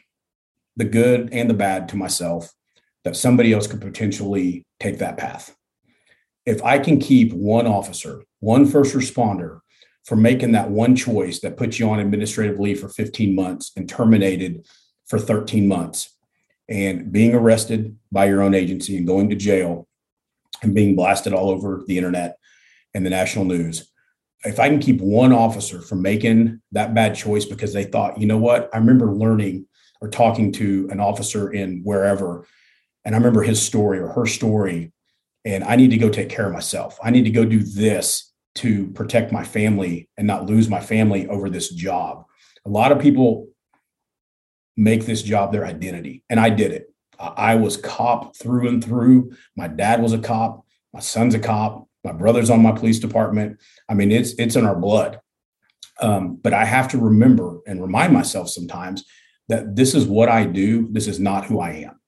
the 0.76 0.84
good 0.84 1.30
and 1.32 1.50
the 1.50 1.54
bad 1.54 1.88
to 1.88 1.96
myself, 1.96 2.52
that 3.04 3.16
somebody 3.16 3.52
else 3.52 3.66
could 3.66 3.80
potentially 3.80 4.64
take 4.78 4.98
that 4.98 5.16
path. 5.16 5.56
If 6.46 6.62
I 6.62 6.78
can 6.78 6.98
keep 7.00 7.32
one 7.32 7.66
officer, 7.66 8.22
one 8.40 8.66
first 8.66 8.94
responder 8.94 9.60
from 10.04 10.22
making 10.22 10.52
that 10.52 10.70
one 10.70 10.94
choice 10.94 11.40
that 11.40 11.56
puts 11.56 11.78
you 11.78 11.90
on 11.90 12.00
administrative 12.00 12.58
leave 12.60 12.80
for 12.80 12.88
15 12.88 13.34
months 13.34 13.72
and 13.76 13.88
terminated 13.88 14.66
for 15.06 15.18
13 15.18 15.66
months 15.66 16.14
and 16.68 17.10
being 17.10 17.34
arrested 17.34 17.96
by 18.12 18.26
your 18.26 18.42
own 18.42 18.54
agency 18.54 18.96
and 18.96 19.06
going 19.06 19.30
to 19.30 19.36
jail 19.36 19.87
and 20.62 20.74
being 20.74 20.96
blasted 20.96 21.32
all 21.32 21.50
over 21.50 21.82
the 21.86 21.96
internet 21.96 22.38
and 22.94 23.04
the 23.04 23.10
national 23.10 23.44
news. 23.44 23.90
If 24.44 24.60
I 24.60 24.68
can 24.68 24.78
keep 24.78 25.00
one 25.00 25.32
officer 25.32 25.80
from 25.80 26.02
making 26.02 26.60
that 26.72 26.94
bad 26.94 27.14
choice 27.14 27.44
because 27.44 27.72
they 27.72 27.84
thought, 27.84 28.20
you 28.20 28.26
know 28.26 28.38
what, 28.38 28.70
I 28.72 28.78
remember 28.78 29.12
learning 29.12 29.66
or 30.00 30.08
talking 30.08 30.52
to 30.52 30.88
an 30.90 31.00
officer 31.00 31.52
in 31.52 31.82
wherever, 31.82 32.46
and 33.04 33.14
I 33.14 33.18
remember 33.18 33.42
his 33.42 33.60
story 33.60 33.98
or 33.98 34.08
her 34.08 34.26
story, 34.26 34.92
and 35.44 35.64
I 35.64 35.76
need 35.76 35.90
to 35.90 35.98
go 35.98 36.08
take 36.08 36.28
care 36.28 36.46
of 36.46 36.52
myself. 36.52 36.98
I 37.02 37.10
need 37.10 37.24
to 37.24 37.30
go 37.30 37.44
do 37.44 37.60
this 37.60 38.32
to 38.56 38.88
protect 38.88 39.32
my 39.32 39.44
family 39.44 40.08
and 40.16 40.26
not 40.26 40.46
lose 40.46 40.68
my 40.68 40.80
family 40.80 41.26
over 41.28 41.48
this 41.50 41.70
job. 41.70 42.24
A 42.64 42.68
lot 42.68 42.92
of 42.92 43.00
people 43.00 43.48
make 44.76 45.04
this 45.04 45.22
job 45.22 45.52
their 45.52 45.66
identity, 45.66 46.22
and 46.30 46.38
I 46.38 46.50
did 46.50 46.72
it. 46.72 46.92
I 47.18 47.56
was 47.56 47.76
cop 47.76 48.36
through 48.36 48.68
and 48.68 48.84
through. 48.84 49.32
My 49.56 49.68
dad 49.68 50.00
was 50.00 50.12
a 50.12 50.18
cop. 50.18 50.64
My 50.92 51.00
son's 51.00 51.34
a 51.34 51.38
cop. 51.38 51.88
My 52.04 52.12
brother's 52.12 52.50
on 52.50 52.62
my 52.62 52.72
police 52.72 52.98
department. 52.98 53.58
I 53.88 53.94
mean, 53.94 54.12
it's 54.12 54.32
it's 54.38 54.56
in 54.56 54.64
our 54.64 54.76
blood. 54.76 55.20
Um, 56.00 56.36
but 56.36 56.54
I 56.54 56.64
have 56.64 56.88
to 56.88 56.98
remember 56.98 57.60
and 57.66 57.82
remind 57.82 58.12
myself 58.12 58.48
sometimes 58.48 59.04
that 59.48 59.74
this 59.74 59.94
is 59.94 60.06
what 60.06 60.28
I 60.28 60.44
do. 60.44 60.88
This 60.92 61.08
is 61.08 61.18
not 61.18 61.46
who 61.46 61.60
I 61.60 61.70
am. 61.70 62.00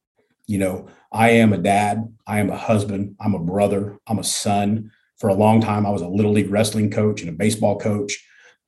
You 0.47 0.59
know, 0.59 0.89
I 1.13 1.31
am 1.31 1.53
a 1.53 1.59
dad. 1.59 2.17
I 2.27 2.39
am 2.39 2.51
a 2.51 2.57
husband. 2.57 3.17
I'm 3.21 3.35
a 3.35 3.39
brother. 3.41 3.99
I'm 4.07 4.19
a 4.19 4.25
son. 4.25 4.93
For 5.19 5.29
a 5.29 5.35
long 5.35 5.61
time, 5.61 5.85
I 5.85 5.91
was 5.91 6.03
a 6.03 6.09
little 6.09 6.33
league 6.33 6.51
wrestling 6.51 6.91
coach 6.91 7.21
and 7.21 7.29
a 7.29 7.35
baseball 7.35 7.79
coach. 7.79 8.25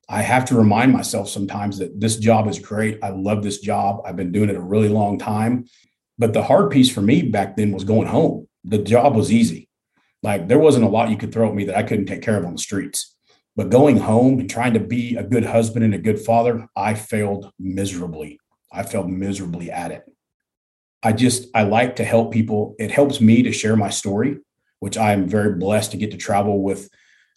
I 0.08 0.20
have 0.22 0.44
to 0.46 0.56
remind 0.56 0.92
myself 0.92 1.28
sometimes 1.28 1.78
that 1.78 1.98
this 1.98 2.16
job 2.16 2.46
is 2.48 2.58
great. 2.58 2.98
I 3.02 3.10
love 3.10 3.42
this 3.42 3.60
job. 3.60 4.02
I've 4.04 4.16
been 4.16 4.32
doing 4.32 4.50
it 4.50 4.56
a 4.56 4.60
really 4.60 4.88
long 4.88 5.18
time. 5.18 5.66
But 6.22 6.34
the 6.34 6.44
hard 6.44 6.70
piece 6.70 6.88
for 6.88 7.00
me 7.00 7.22
back 7.22 7.56
then 7.56 7.72
was 7.72 7.82
going 7.82 8.06
home. 8.06 8.46
The 8.62 8.78
job 8.78 9.16
was 9.16 9.32
easy. 9.32 9.68
Like 10.22 10.46
there 10.46 10.60
wasn't 10.60 10.84
a 10.84 10.88
lot 10.88 11.10
you 11.10 11.16
could 11.16 11.32
throw 11.32 11.48
at 11.48 11.54
me 11.56 11.64
that 11.64 11.76
I 11.76 11.82
couldn't 11.82 12.06
take 12.06 12.22
care 12.22 12.36
of 12.36 12.44
on 12.44 12.52
the 12.52 12.60
streets. 12.60 13.16
But 13.56 13.70
going 13.70 13.96
home 13.96 14.38
and 14.38 14.48
trying 14.48 14.74
to 14.74 14.78
be 14.78 15.16
a 15.16 15.24
good 15.24 15.44
husband 15.44 15.84
and 15.84 15.94
a 15.94 15.98
good 15.98 16.20
father, 16.20 16.68
I 16.76 16.94
failed 16.94 17.50
miserably. 17.58 18.38
I 18.70 18.84
failed 18.84 19.10
miserably 19.10 19.72
at 19.72 19.90
it. 19.90 20.04
I 21.02 21.12
just, 21.12 21.48
I 21.56 21.64
like 21.64 21.96
to 21.96 22.04
help 22.04 22.32
people. 22.32 22.76
It 22.78 22.92
helps 22.92 23.20
me 23.20 23.42
to 23.42 23.50
share 23.50 23.74
my 23.74 23.90
story, 23.90 24.38
which 24.78 24.96
I 24.96 25.14
am 25.14 25.26
very 25.26 25.56
blessed 25.56 25.90
to 25.90 25.96
get 25.96 26.12
to 26.12 26.16
travel 26.16 26.62
with 26.62 26.88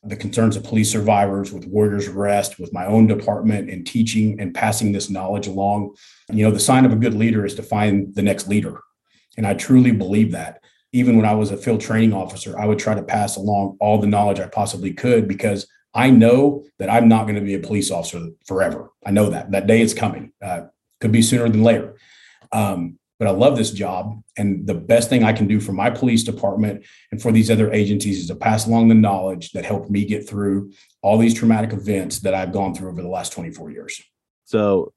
the 0.05 0.15
concerns 0.15 0.55
of 0.55 0.63
police 0.63 0.91
survivors, 0.91 1.51
with 1.51 1.65
Warriors 1.65 2.07
Rest, 2.07 2.59
with 2.59 2.71
my 2.71 2.85
own 2.85 3.07
department, 3.07 3.69
and 3.69 3.85
teaching 3.85 4.39
and 4.39 4.53
passing 4.53 4.91
this 4.91 5.09
knowledge 5.09 5.47
along. 5.47 5.95
You 6.29 6.45
know, 6.45 6.51
the 6.51 6.59
sign 6.59 6.85
of 6.85 6.93
a 6.93 6.97
good 6.97 7.13
leader 7.13 7.45
is 7.45 7.55
to 7.55 7.63
find 7.63 8.13
the 8.13 8.21
next 8.21 8.47
leader. 8.47 8.81
And 9.37 9.45
I 9.45 9.53
truly 9.53 9.91
believe 9.91 10.31
that. 10.31 10.61
Even 10.93 11.17
when 11.17 11.25
I 11.25 11.33
was 11.33 11.51
a 11.51 11.57
field 11.57 11.81
training 11.81 12.13
officer, 12.13 12.57
I 12.57 12.65
would 12.65 12.79
try 12.79 12.93
to 12.95 13.03
pass 13.03 13.35
along 13.35 13.77
all 13.81 13.97
the 13.97 14.07
knowledge 14.07 14.39
I 14.39 14.47
possibly 14.47 14.93
could 14.93 15.27
because 15.27 15.67
I 15.93 16.09
know 16.09 16.63
that 16.79 16.89
I'm 16.89 17.07
not 17.07 17.23
going 17.23 17.35
to 17.35 17.41
be 17.41 17.55
a 17.55 17.59
police 17.59 17.91
officer 17.91 18.27
forever. 18.45 18.91
I 19.05 19.11
know 19.11 19.29
that 19.29 19.51
that 19.51 19.67
day 19.67 19.81
is 19.81 19.93
coming. 19.93 20.31
Uh, 20.41 20.63
could 21.01 21.11
be 21.11 21.21
sooner 21.21 21.49
than 21.49 21.63
later. 21.63 21.97
Um, 22.51 22.99
but 23.19 23.27
I 23.27 23.31
love 23.31 23.55
this 23.55 23.71
job. 23.71 24.21
And 24.37 24.67
the 24.67 24.73
best 24.73 25.09
thing 25.09 25.23
I 25.23 25.33
can 25.33 25.47
do 25.47 25.59
for 25.59 25.71
my 25.71 25.89
police 25.89 26.23
department 26.23 26.85
and 27.11 27.21
for 27.21 27.31
these 27.31 27.49
other 27.49 27.71
agencies 27.71 28.19
is 28.19 28.27
to 28.27 28.35
pass 28.35 28.67
along 28.67 28.89
the 28.89 28.95
knowledge 28.95 29.51
that 29.51 29.65
helped 29.65 29.89
me 29.89 30.05
get 30.05 30.27
through 30.27 30.71
all 31.01 31.17
these 31.17 31.33
traumatic 31.33 31.71
events 31.71 32.19
that 32.19 32.33
I've 32.33 32.51
gone 32.51 32.75
through 32.75 32.89
over 32.89 33.01
the 33.01 33.07
last 33.07 33.33
24 33.33 33.71
years. 33.71 34.01
So 34.43 34.93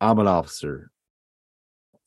I'm 0.00 0.18
an 0.18 0.28
officer. 0.28 0.90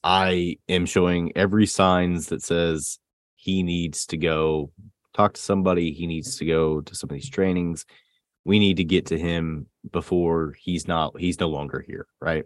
I 0.03 0.57
am 0.67 0.85
showing 0.85 1.33
every 1.35 1.65
signs 1.65 2.27
that 2.27 2.41
says 2.41 2.99
he 3.35 3.63
needs 3.63 4.05
to 4.07 4.17
go 4.17 4.71
talk 5.13 5.33
to 5.33 5.41
somebody. 5.41 5.91
He 5.91 6.07
needs 6.07 6.37
to 6.37 6.45
go 6.45 6.81
to 6.81 6.95
some 6.95 7.09
of 7.09 7.13
these 7.13 7.29
trainings. 7.29 7.85
We 8.45 8.59
need 8.59 8.77
to 8.77 8.83
get 8.83 9.07
to 9.07 9.17
him 9.17 9.67
before 9.91 10.55
he's 10.59 10.87
not, 10.87 11.17
he's 11.19 11.39
no 11.39 11.49
longer 11.49 11.83
here. 11.85 12.07
Right 12.19 12.45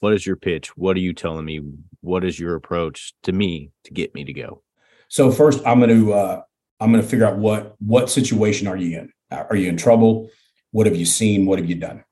what 0.00 0.14
is 0.14 0.26
your 0.26 0.36
pitch? 0.36 0.76
What 0.76 0.96
are 0.96 1.00
you 1.00 1.12
telling 1.12 1.44
me? 1.44 1.60
What 2.00 2.24
is 2.24 2.38
your 2.38 2.54
approach 2.54 3.14
to 3.24 3.32
me 3.32 3.72
to 3.84 3.92
get 3.92 4.14
me 4.14 4.24
to 4.24 4.32
go? 4.32 4.62
So 5.08 5.30
first, 5.30 5.60
I'm 5.66 5.80
going 5.80 5.90
to 5.90 6.12
uh, 6.12 6.42
I'm 6.80 6.90
going 6.92 7.02
to 7.02 7.08
figure 7.08 7.26
out 7.26 7.38
what 7.38 7.74
what 7.80 8.10
situation 8.10 8.66
are 8.66 8.76
you 8.76 8.98
in? 8.98 9.12
Are 9.30 9.56
you 9.56 9.68
in 9.68 9.76
trouble? 9.76 10.30
What 10.72 10.86
have 10.86 10.96
you 10.96 11.06
seen? 11.06 11.46
What 11.46 11.58
have 11.58 11.68
you 11.68 11.76
done? 11.76 12.04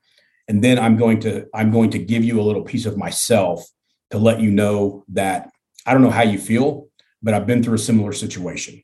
And 0.48 0.62
then 0.62 0.79
I'm 0.79 0.96
going 0.96 1.20
to 1.20 1.46
I'm 1.55 1.70
going 1.70 1.90
to 1.90 1.98
give 1.98 2.24
you 2.24 2.40
a 2.40 2.42
little 2.42 2.62
piece 2.62 2.87
of 2.87 2.96
myself 2.96 3.64
to 4.11 4.18
let 4.18 4.40
you 4.40 4.51
know 4.51 5.05
that 5.09 5.51
I 5.87 5.92
don't 5.92 6.03
know 6.03 6.11
how 6.11 6.22
you 6.22 6.38
feel, 6.38 6.88
but 7.22 7.35
I've 7.35 7.46
been 7.46 7.62
through 7.62 7.74
a 7.74 7.79
similar 7.79 8.12
situation, 8.12 8.83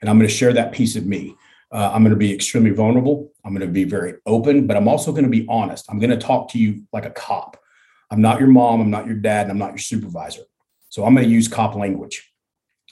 and 0.00 0.10
I'm 0.10 0.18
going 0.18 0.28
to 0.28 0.34
share 0.34 0.52
that 0.52 0.72
piece 0.72 0.96
of 0.96 1.06
me. 1.06 1.34
Uh, 1.72 1.90
I'm 1.92 2.02
going 2.02 2.10
to 2.10 2.16
be 2.16 2.34
extremely 2.34 2.70
vulnerable. 2.70 3.30
I'm 3.44 3.54
going 3.54 3.66
to 3.66 3.72
be 3.72 3.84
very 3.84 4.14
open, 4.26 4.66
but 4.66 4.76
I'm 4.76 4.88
also 4.88 5.12
going 5.12 5.24
to 5.24 5.30
be 5.30 5.46
honest. 5.48 5.86
I'm 5.88 6.00
going 6.00 6.10
to 6.10 6.16
talk 6.16 6.50
to 6.50 6.58
you 6.58 6.82
like 6.92 7.06
a 7.06 7.10
cop. 7.10 7.56
I'm 8.10 8.20
not 8.20 8.40
your 8.40 8.48
mom. 8.48 8.80
I'm 8.80 8.90
not 8.90 9.06
your 9.06 9.16
dad. 9.16 9.42
And 9.42 9.52
I'm 9.52 9.58
not 9.58 9.70
your 9.70 9.78
supervisor. 9.78 10.42
So 10.88 11.04
I'm 11.04 11.14
going 11.14 11.26
to 11.26 11.32
use 11.32 11.48
cop 11.48 11.74
language. 11.74 12.32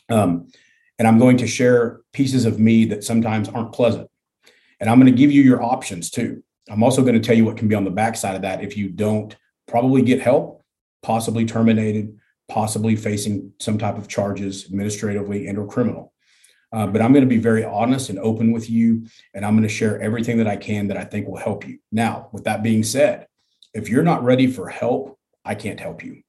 Um, 0.09 0.49
and 0.99 1.07
I'm 1.07 1.19
going 1.19 1.37
to 1.39 1.47
share 1.47 2.01
pieces 2.13 2.45
of 2.45 2.59
me 2.59 2.87
that 2.87 3.05
sometimes 3.05 3.49
aren't 3.49 3.73
pleasant. 3.73 4.09
And 4.81 4.89
I'm 4.89 5.01
going 5.01 5.13
to 5.13 5.19
give 5.19 5.33
you 5.33 5.43
your 5.43 5.63
options 5.63 6.11
too. 6.11 6.43
I'm 6.71 6.83
also 6.83 7.03
going 7.03 7.15
to 7.15 7.21
tell 7.21 7.37
you 7.37 7.45
what 7.45 7.57
can 7.57 7.69
be 7.69 7.75
on 7.75 7.85
the 7.85 7.91
backside 7.91 8.37
of 8.37 8.43
that 8.43 8.63
if 8.63 8.77
you 8.77 8.89
don't 8.89 9.35
probably 9.67 10.03
get 10.03 10.21
help, 10.21 10.65
possibly 11.03 11.45
terminated, 11.45 12.19
possibly 12.49 12.97
facing 12.97 13.53
some 13.61 13.79
type 13.79 13.99
of 13.99 14.09
charges 14.09 14.67
administratively 14.67 15.47
and 15.47 15.59
or 15.59 15.67
criminal. 15.67 16.13
Uh, 16.71 16.87
but 16.87 17.01
I'm 17.01 17.13
going 17.13 17.25
to 17.25 17.29
be 17.29 17.39
very 17.39 17.65
honest 17.65 18.11
and 18.11 18.19
open 18.19 18.53
with 18.53 18.69
you, 18.69 19.07
and 19.33 19.45
I'm 19.45 19.55
going 19.55 19.67
to 19.67 19.75
share 19.75 20.01
everything 20.01 20.37
that 20.39 20.47
I 20.47 20.57
can 20.57 20.89
that 20.89 20.99
I 20.99 21.05
think 21.05 21.27
will 21.27 21.39
help 21.39 21.67
you. 21.67 21.79
Now, 21.91 22.29
with 22.33 22.45
that 22.45 22.63
being 22.63 22.83
said, 22.83 23.27
if 23.75 23.89
you're 23.89 24.03
not 24.03 24.25
ready 24.25 24.47
for 24.47 24.69
help, 24.69 25.19
I 25.45 25.55
can't 25.55 25.81
help 25.81 26.05
you. 26.05 26.23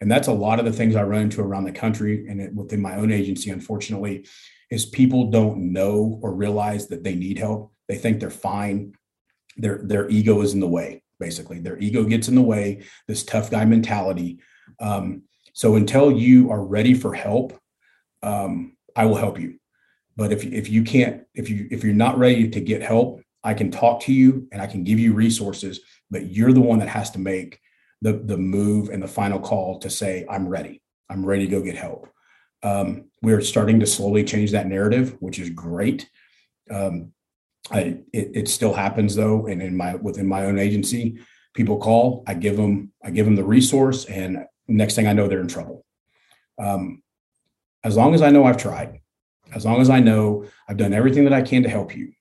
And 0.00 0.10
that's 0.10 0.28
a 0.28 0.32
lot 0.32 0.58
of 0.58 0.64
the 0.64 0.72
things 0.72 0.94
I 0.94 1.02
run 1.02 1.22
into 1.22 1.40
around 1.40 1.64
the 1.64 1.72
country 1.72 2.26
and 2.28 2.56
within 2.56 2.82
my 2.82 2.96
own 2.96 3.10
agency, 3.10 3.50
unfortunately, 3.50 4.26
is 4.70 4.84
people 4.84 5.30
don't 5.30 5.72
know 5.72 6.18
or 6.22 6.34
realize 6.34 6.88
that 6.88 7.02
they 7.02 7.14
need 7.14 7.38
help. 7.38 7.72
They 7.88 7.96
think 7.96 8.20
they're 8.20 8.30
fine. 8.30 8.94
Their, 9.56 9.78
their 9.82 10.08
ego 10.10 10.42
is 10.42 10.52
in 10.52 10.60
the 10.60 10.68
way, 10.68 11.02
basically. 11.18 11.60
Their 11.60 11.78
ego 11.78 12.04
gets 12.04 12.28
in 12.28 12.34
the 12.34 12.42
way, 12.42 12.82
this 13.08 13.24
tough 13.24 13.50
guy 13.50 13.64
mentality. 13.64 14.40
Um, 14.80 15.22
so 15.54 15.76
until 15.76 16.12
you 16.12 16.50
are 16.50 16.62
ready 16.62 16.92
for 16.92 17.14
help, 17.14 17.58
um, 18.22 18.76
I 18.94 19.06
will 19.06 19.16
help 19.16 19.40
you. 19.40 19.58
But 20.16 20.32
if, 20.32 20.44
if 20.44 20.68
you 20.68 20.82
can't, 20.82 21.24
if 21.34 21.48
you 21.50 21.68
if 21.70 21.84
you're 21.84 21.94
not 21.94 22.18
ready 22.18 22.48
to 22.48 22.60
get 22.60 22.82
help, 22.82 23.20
I 23.44 23.54
can 23.54 23.70
talk 23.70 24.00
to 24.02 24.12
you 24.12 24.48
and 24.52 24.60
I 24.60 24.66
can 24.66 24.84
give 24.84 24.98
you 24.98 25.12
resources, 25.12 25.80
but 26.10 26.26
you're 26.26 26.52
the 26.52 26.60
one 26.60 26.78
that 26.80 26.88
has 26.88 27.10
to 27.12 27.18
make 27.18 27.60
the 28.02 28.12
the 28.12 28.36
move 28.36 28.90
and 28.90 29.02
the 29.02 29.08
final 29.08 29.40
call 29.40 29.78
to 29.80 29.90
say 29.90 30.26
i'm 30.28 30.48
ready. 30.48 30.82
I'm 31.08 31.24
ready 31.24 31.46
to 31.46 31.50
go 31.50 31.62
get 31.62 31.76
help. 31.76 32.08
Um, 32.62 33.10
we're 33.22 33.40
starting 33.40 33.80
to 33.80 33.86
slowly 33.86 34.24
change 34.24 34.52
that 34.52 34.66
narrative 34.66 35.16
which 35.20 35.38
is 35.38 35.50
great. 35.50 36.08
Um, 36.70 37.12
I, 37.70 37.98
it, 38.12 38.30
it, 38.34 38.48
still 38.48 38.72
happens 38.72 39.16
though 39.16 39.46
and 39.46 39.60
in 39.60 39.76
my 39.76 39.96
within 39.96 40.26
my 40.26 40.44
own 40.44 40.56
agency 40.56 41.18
people 41.52 41.78
call 41.78 42.22
i 42.28 42.34
give 42.34 42.56
them 42.56 42.92
i 43.04 43.10
give 43.10 43.24
them 43.24 43.34
the 43.34 43.42
resource 43.42 44.04
and 44.04 44.44
next 44.68 44.94
thing 44.94 45.08
i 45.08 45.12
know 45.12 45.26
they're 45.26 45.40
in 45.40 45.48
trouble. 45.48 45.84
Um, 46.58 47.02
as 47.82 47.96
long 47.96 48.14
as 48.14 48.22
i 48.22 48.30
know 48.30 48.44
i've 48.44 48.56
tried 48.56 49.00
as 49.52 49.64
long 49.64 49.80
as 49.80 49.90
i 49.90 49.98
know 49.98 50.44
i've 50.68 50.76
done 50.76 50.92
everything 50.92 51.24
that 51.24 51.32
i 51.32 51.42
can 51.42 51.64
to 51.64 51.68
help 51.68 51.96
you 51.96 52.12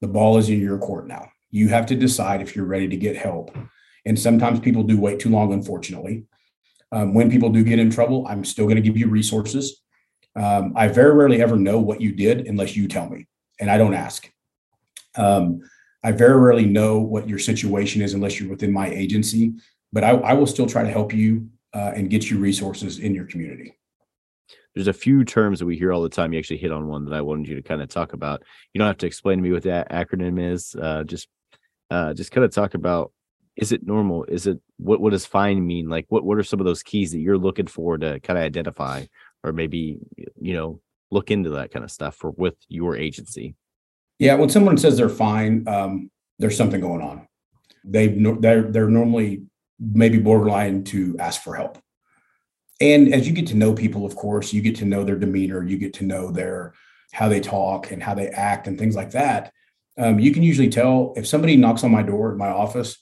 the 0.00 0.08
ball 0.08 0.38
is 0.38 0.48
in 0.48 0.60
your 0.60 0.78
court 0.78 1.06
now 1.06 1.30
you 1.50 1.68
have 1.68 1.86
to 1.86 1.96
decide 1.96 2.40
if 2.40 2.54
you're 2.54 2.64
ready 2.64 2.88
to 2.88 2.96
get 2.96 3.16
help 3.16 3.56
and 4.06 4.18
sometimes 4.18 4.60
people 4.60 4.82
do 4.82 4.98
wait 4.98 5.20
too 5.20 5.30
long, 5.30 5.52
unfortunately. 5.52 6.24
Um, 6.92 7.14
when 7.14 7.30
people 7.30 7.50
do 7.50 7.62
get 7.62 7.78
in 7.78 7.90
trouble, 7.90 8.26
I'm 8.26 8.44
still 8.44 8.64
going 8.64 8.76
to 8.76 8.82
give 8.82 8.96
you 8.96 9.08
resources. 9.08 9.82
Um, 10.36 10.72
I 10.76 10.88
very 10.88 11.14
rarely 11.14 11.42
ever 11.42 11.56
know 11.56 11.78
what 11.78 12.00
you 12.00 12.12
did 12.12 12.46
unless 12.46 12.76
you 12.76 12.88
tell 12.88 13.08
me, 13.08 13.26
and 13.60 13.70
I 13.70 13.78
don't 13.78 13.94
ask. 13.94 14.30
Um, 15.16 15.60
I 16.02 16.12
very 16.12 16.38
rarely 16.40 16.66
know 16.66 16.98
what 16.98 17.28
your 17.28 17.38
situation 17.38 18.00
is 18.00 18.14
unless 18.14 18.40
you're 18.40 18.50
within 18.50 18.72
my 18.72 18.88
agency, 18.88 19.54
but 19.92 20.02
I, 20.02 20.10
I 20.10 20.32
will 20.32 20.46
still 20.46 20.66
try 20.66 20.82
to 20.82 20.90
help 20.90 21.12
you 21.12 21.48
uh, 21.74 21.92
and 21.94 22.10
get 22.10 22.30
you 22.30 22.38
resources 22.38 22.98
in 22.98 23.14
your 23.14 23.26
community. 23.26 23.76
There's 24.74 24.88
a 24.88 24.92
few 24.92 25.24
terms 25.24 25.58
that 25.58 25.66
we 25.66 25.76
hear 25.76 25.92
all 25.92 26.02
the 26.02 26.08
time. 26.08 26.32
You 26.32 26.38
actually 26.38 26.58
hit 26.58 26.72
on 26.72 26.86
one 26.86 27.04
that 27.04 27.14
I 27.14 27.20
wanted 27.20 27.48
you 27.48 27.56
to 27.56 27.62
kind 27.62 27.82
of 27.82 27.88
talk 27.88 28.12
about. 28.12 28.42
You 28.72 28.78
don't 28.78 28.86
have 28.86 28.98
to 28.98 29.06
explain 29.06 29.38
to 29.38 29.42
me 29.42 29.52
what 29.52 29.64
that 29.64 29.90
acronym 29.90 30.52
is. 30.52 30.76
Uh, 30.80 31.04
just, 31.04 31.28
uh, 31.90 32.14
just 32.14 32.30
kind 32.30 32.44
of 32.44 32.52
talk 32.52 32.74
about 32.74 33.12
is 33.56 33.72
it 33.72 33.86
normal? 33.86 34.24
Is 34.24 34.46
it 34.46 34.58
what 34.78 35.00
what 35.00 35.10
does 35.10 35.26
fine 35.26 35.64
mean? 35.66 35.88
Like 35.88 36.06
what 36.08 36.24
what 36.24 36.38
are 36.38 36.42
some 36.42 36.60
of 36.60 36.66
those 36.66 36.82
keys 36.82 37.12
that 37.12 37.18
you're 37.18 37.38
looking 37.38 37.66
for 37.66 37.98
to 37.98 38.18
kind 38.20 38.38
of 38.38 38.44
identify 38.44 39.04
or 39.44 39.52
maybe 39.52 39.98
you 40.40 40.54
know 40.54 40.80
look 41.10 41.30
into 41.30 41.50
that 41.50 41.72
kind 41.72 41.84
of 41.84 41.90
stuff 41.90 42.16
for 42.16 42.30
with 42.30 42.54
your 42.68 42.96
agency? 42.96 43.54
Yeah, 44.18 44.34
when 44.34 44.48
someone 44.48 44.78
says 44.78 44.96
they're 44.96 45.08
fine, 45.08 45.66
um, 45.66 46.10
there's 46.38 46.56
something 46.56 46.80
going 46.80 47.02
on. 47.02 47.26
They 47.84 48.08
they're 48.08 48.62
they're 48.62 48.88
normally 48.88 49.42
maybe 49.78 50.18
borderline 50.18 50.84
to 50.84 51.16
ask 51.18 51.42
for 51.42 51.54
help. 51.54 51.78
And 52.80 53.12
as 53.12 53.28
you 53.28 53.34
get 53.34 53.46
to 53.48 53.56
know 53.56 53.74
people, 53.74 54.06
of 54.06 54.16
course, 54.16 54.52
you 54.52 54.62
get 54.62 54.76
to 54.76 54.84
know 54.84 55.04
their 55.04 55.18
demeanor, 55.18 55.62
you 55.62 55.76
get 55.76 55.94
to 55.94 56.04
know 56.04 56.30
their 56.30 56.74
how 57.12 57.28
they 57.28 57.40
talk 57.40 57.90
and 57.90 58.02
how 58.02 58.14
they 58.14 58.28
act 58.28 58.66
and 58.66 58.78
things 58.78 58.96
like 58.96 59.10
that. 59.10 59.52
Um, 59.98 60.18
you 60.18 60.32
can 60.32 60.42
usually 60.42 60.70
tell 60.70 61.12
if 61.16 61.26
somebody 61.26 61.56
knocks 61.56 61.84
on 61.84 61.90
my 61.90 62.02
door 62.02 62.30
at 62.30 62.38
my 62.38 62.48
office 62.48 62.96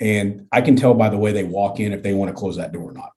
and 0.00 0.48
I 0.50 0.62
can 0.62 0.74
tell 0.74 0.94
by 0.94 1.08
the 1.10 1.18
way 1.18 1.32
they 1.32 1.44
walk 1.44 1.78
in 1.78 1.92
if 1.92 2.02
they 2.02 2.14
want 2.14 2.30
to 2.30 2.36
close 2.36 2.56
that 2.56 2.72
door 2.72 2.90
or 2.90 2.92
not. 2.92 3.12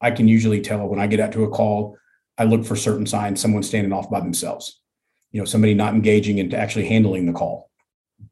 I 0.00 0.10
can 0.10 0.26
usually 0.26 0.60
tell 0.60 0.88
when 0.88 0.98
I 0.98 1.06
get 1.06 1.20
out 1.20 1.32
to 1.32 1.44
a 1.44 1.50
call, 1.50 1.96
I 2.38 2.44
look 2.44 2.64
for 2.64 2.74
certain 2.74 3.06
signs, 3.06 3.40
someone 3.40 3.62
standing 3.62 3.92
off 3.92 4.10
by 4.10 4.20
themselves, 4.20 4.80
you 5.30 5.40
know, 5.40 5.44
somebody 5.44 5.74
not 5.74 5.94
engaging 5.94 6.40
and 6.40 6.52
actually 6.54 6.86
handling 6.86 7.26
the 7.26 7.34
call. 7.34 7.70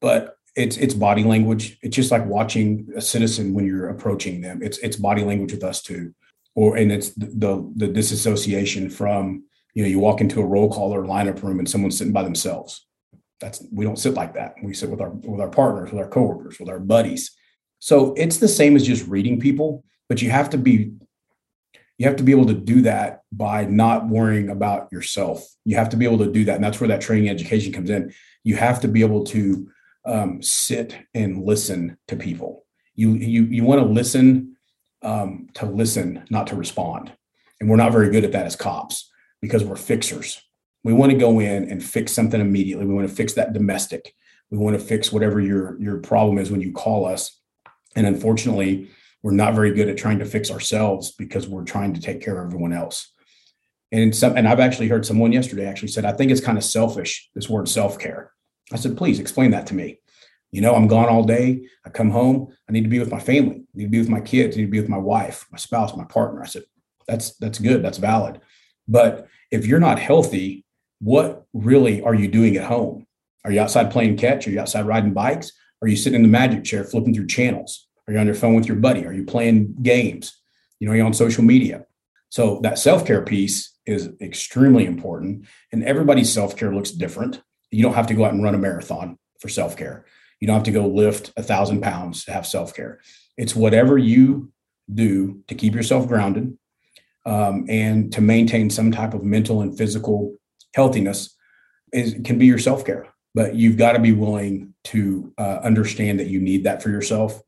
But 0.01 0.37
it's 0.57 0.77
it's 0.79 0.95
body 0.95 1.23
language. 1.23 1.79
It's 1.83 1.95
just 1.95 2.11
like 2.11 2.27
watching 2.27 2.89
a 2.97 3.01
citizen 3.01 3.55
when 3.55 3.67
you're 3.67 3.91
approaching 3.91 4.41
them. 4.41 4.61
It's 4.63 4.79
it's 4.79 4.97
body 4.97 5.23
language 5.23 5.53
with 5.53 5.63
us 5.63 5.83
too. 5.83 6.15
Or 6.59 6.77
and 6.77 6.91
it's 6.91 7.11
the 7.11 7.71
the, 7.81 7.89
disassociation 7.89 8.91
from, 8.91 9.45
you 9.75 9.83
know, 9.83 9.89
you 9.89 10.01
walk 10.01 10.21
into 10.21 10.41
a 10.41 10.47
roll 10.55 10.71
call 10.75 10.95
or 10.95 11.05
lineup 11.05 11.43
room 11.43 11.59
and 11.59 11.69
someone's 11.69 11.97
sitting 11.99 12.13
by 12.13 12.25
themselves. 12.25 12.71
That's 13.41 13.59
we 13.79 13.85
don't 13.85 14.05
sit 14.05 14.15
like 14.15 14.33
that. 14.35 14.55
We 14.63 14.75
sit 14.75 14.91
with 14.91 15.01
our 15.01 15.11
with 15.11 15.41
our 15.41 15.51
partners, 15.61 15.91
with 15.91 16.01
our 16.03 16.09
coworkers, 16.09 16.59
with 16.59 16.69
our 16.69 16.81
buddies 16.81 17.39
so 17.81 18.15
it's 18.15 18.39
the 18.39 18.49
same 18.49 18.77
as 18.77 18.87
just 18.87 19.07
reading 19.07 19.41
people, 19.41 19.85
but 20.09 20.21
you 20.23 20.31
have 20.31 20.51
to 20.51 20.59
be 20.59 20.93
you 21.99 22.07
have 22.07 22.17
to 22.17 22.23
be 22.23 22.31
able 22.31 22.47
to 22.47 22.55
do 22.55 22.83
that 22.83 23.23
by 23.33 23.65
not 23.65 24.09
worrying 24.09 24.51
about 24.51 24.87
yourself. 24.93 25.45
You 25.65 25.77
have 25.77 25.89
to 25.89 25.97
be 25.97 26.05
able 26.05 26.19
to 26.19 26.31
do 26.31 26.45
that, 26.45 26.55
and 26.55 26.63
that's 26.63 26.81
where 26.81 26.89
that 26.89 27.01
training 27.01 27.29
education 27.29 27.73
comes 27.73 27.91
in. 27.91 28.13
You 28.45 28.55
have 28.57 28.81
to 28.83 28.89
be 28.89 29.01
able 29.01 29.25
to 29.25 29.69
um, 30.07 30.41
sit 30.41 30.97
and 31.15 31.45
listen 31.45 31.97
to 32.07 32.17
people. 32.17 32.65
You 32.95 33.15
you 33.15 33.45
you 33.45 33.65
want 33.65 33.81
to 33.81 33.87
listen 33.87 34.57
um, 35.03 35.49
to 35.55 35.67
listen, 35.67 36.25
not 36.31 36.49
to 36.49 36.57
respond. 36.57 37.13
And 37.61 37.69
we're 37.69 37.77
not 37.77 37.93
very 37.93 38.11
good 38.11 38.25
at 38.25 38.33
that 38.33 38.47
as 38.47 38.57
cops 38.57 39.11
because 39.41 39.65
we're 39.65 39.77
fixers. 39.77 40.41
We 40.85 40.93
want 40.93 41.13
to 41.13 41.19
go 41.19 41.41
in 41.41 41.71
and 41.71 41.83
fix 41.83 42.13
something 42.13 42.41
immediately. 42.41 42.87
We 42.87 42.95
want 42.95 43.09
to 43.09 43.15
fix 43.15 43.35
that 43.35 43.53
domestic. 43.53 44.15
We 44.51 44.59
want 44.59 44.79
to 44.79 44.85
fix 44.85 45.13
whatever 45.13 45.41
your 45.41 45.81
your 45.81 45.99
problem 45.99 46.39
is 46.39 46.51
when 46.51 46.61
you 46.61 46.73
call 46.73 47.05
us 47.05 47.39
and 47.97 48.07
unfortunately, 48.07 48.91
we're 49.23 49.33
not 49.33 49.55
very 49.55 49.73
good 49.73 49.89
at 49.89 49.99
trying 49.99 50.21
to 50.21 50.25
fix 50.25 50.51
ourselves 50.51 51.13
because 51.13 51.49
we're 51.49 51.65
trying 51.65 51.95
to 51.95 52.01
take 52.01 52.23
care 52.23 52.39
of 52.39 52.47
everyone 52.47 52.73
else. 52.73 53.13
And 53.91 54.15
some, 54.15 54.37
and 54.37 54.47
I've 54.47 54.61
actually 54.61 54.89
heard 54.89 55.05
someone 55.05 55.33
yesterday 55.33 55.67
actually 55.67 55.89
said, 55.89 56.05
I 56.05 56.13
think 56.13 56.31
it's 56.31 56.41
kind 56.41 56.59
of 56.59 56.65
selfish, 56.65 57.29
this 57.35 57.49
word 57.49 57.69
self-care. 57.69 58.31
I 58.73 58.77
said, 58.77 58.97
please 58.97 59.19
explain 59.19 59.51
that 59.53 59.67
to 59.69 59.75
me. 59.75 59.99
You 60.51 60.63
know, 60.63 60.75
I'm 60.75 60.89
gone 60.89 61.09
all 61.09 61.25
day. 61.25 61.69
I 61.85 61.91
come 61.91 62.11
home. 62.11 62.55
I 62.69 62.73
need 62.73 62.85
to 62.85 62.89
be 62.89 62.99
with 62.99 63.11
my 63.11 63.21
family. 63.21 63.57
I 63.57 63.77
need 63.77 63.85
to 63.85 63.91
be 63.91 63.99
with 63.99 64.09
my 64.09 64.21
kids. 64.21 64.57
I 64.57 64.61
need 64.61 64.67
to 64.67 64.71
be 64.71 64.81
with 64.81 64.89
my 64.89 64.99
wife, 64.99 65.47
my 65.53 65.59
spouse, 65.59 65.97
my 65.97 66.05
partner. 66.05 66.43
I 66.43 66.47
said, 66.47 66.65
that's 67.07 67.37
that's 67.37 67.59
good. 67.59 67.83
That's 67.83 67.99
valid. 67.99 68.41
But 68.87 69.27
if 69.51 69.67
you're 69.67 69.81
not 69.81 69.99
healthy, 69.99 70.65
what 71.01 71.45
really 71.53 72.03
are 72.03 72.15
you 72.15 72.29
doing 72.29 72.57
at 72.57 72.65
home? 72.65 73.07
Are 73.45 73.53
you 73.53 73.61
outside 73.61 73.91
playing 73.91 74.17
catch? 74.17 74.47
Are 74.47 74.51
you 74.51 74.61
outside 74.61 74.87
riding 74.87 75.13
bikes? 75.13 75.53
Are 75.81 75.89
you 75.89 75.97
sitting 75.97 76.17
in 76.17 76.23
the 76.23 76.29
magic 76.29 76.65
chair 76.65 76.85
flipping 76.85 77.15
through 77.15 77.29
channels? 77.29 77.87
Are 78.07 78.13
you 78.13 78.19
on 78.19 78.27
your 78.27 78.35
phone 78.35 78.55
with 78.55 78.67
your 78.67 78.79
buddy? 78.79 79.07
Are 79.07 79.13
you 79.13 79.25
playing 79.25 79.77
games? 79.83 80.37
You 80.81 80.89
know, 80.89 80.95
you're 80.95 81.07
on 81.07 81.15
social 81.15 81.45
media. 81.45 81.85
So 82.31 82.61
that 82.63 82.79
self-care 82.79 83.23
piece 83.23 83.79
is 83.87 84.11
extremely 84.21 84.87
important. 84.87 85.47
And 85.73 85.85
everybody's 85.85 86.33
self-care 86.33 86.75
looks 86.75 86.91
different. 86.91 87.43
You 87.71 87.83
don't 87.83 87.95
have 87.95 88.07
to 88.09 88.15
go 88.15 88.25
out 88.25 88.33
and 88.33 88.43
run 88.43 88.55
a 88.55 88.59
marathon 88.59 89.19
for 89.41 89.49
self-care. 89.49 90.05
You 90.41 90.47
don't 90.47 90.57
have 90.57 90.65
to 90.65 90.71
go 90.71 90.87
lift 90.87 91.33
a 91.37 91.43
thousand 91.43 91.81
pounds 91.83 92.25
to 92.25 92.33
have 92.33 92.47
self-care. 92.47 93.01
It's 93.37 93.57
whatever 93.57 93.99
you 93.99 94.53
do 94.93 95.43
to 95.49 95.55
keep 95.55 95.75
yourself 95.75 96.09
grounded 96.09 96.57
um, 97.27 97.67
and 97.69 98.13
to 98.13 98.21
maintain 98.21 98.71
some 98.71 98.93
type 98.93 99.15
of 99.15 99.23
mental 99.25 99.63
and 99.63 99.77
physical 99.77 100.35
healthiness 100.75 101.37
is 101.93 102.17
can 102.25 102.39
be 102.39 102.47
your 102.47 102.59
self-care. 102.59 103.07
But 103.35 103.55
you've 103.55 103.77
got 103.77 103.93
to 103.93 103.99
be 103.99 104.13
willing 104.13 104.75
to 104.85 105.33
uh, 105.39 105.59
understand 105.63 106.21
that 106.21 106.29
you 106.29 106.41
need 106.41 106.65
that 106.65 106.83
for 106.83 106.91
yourself 106.91 107.41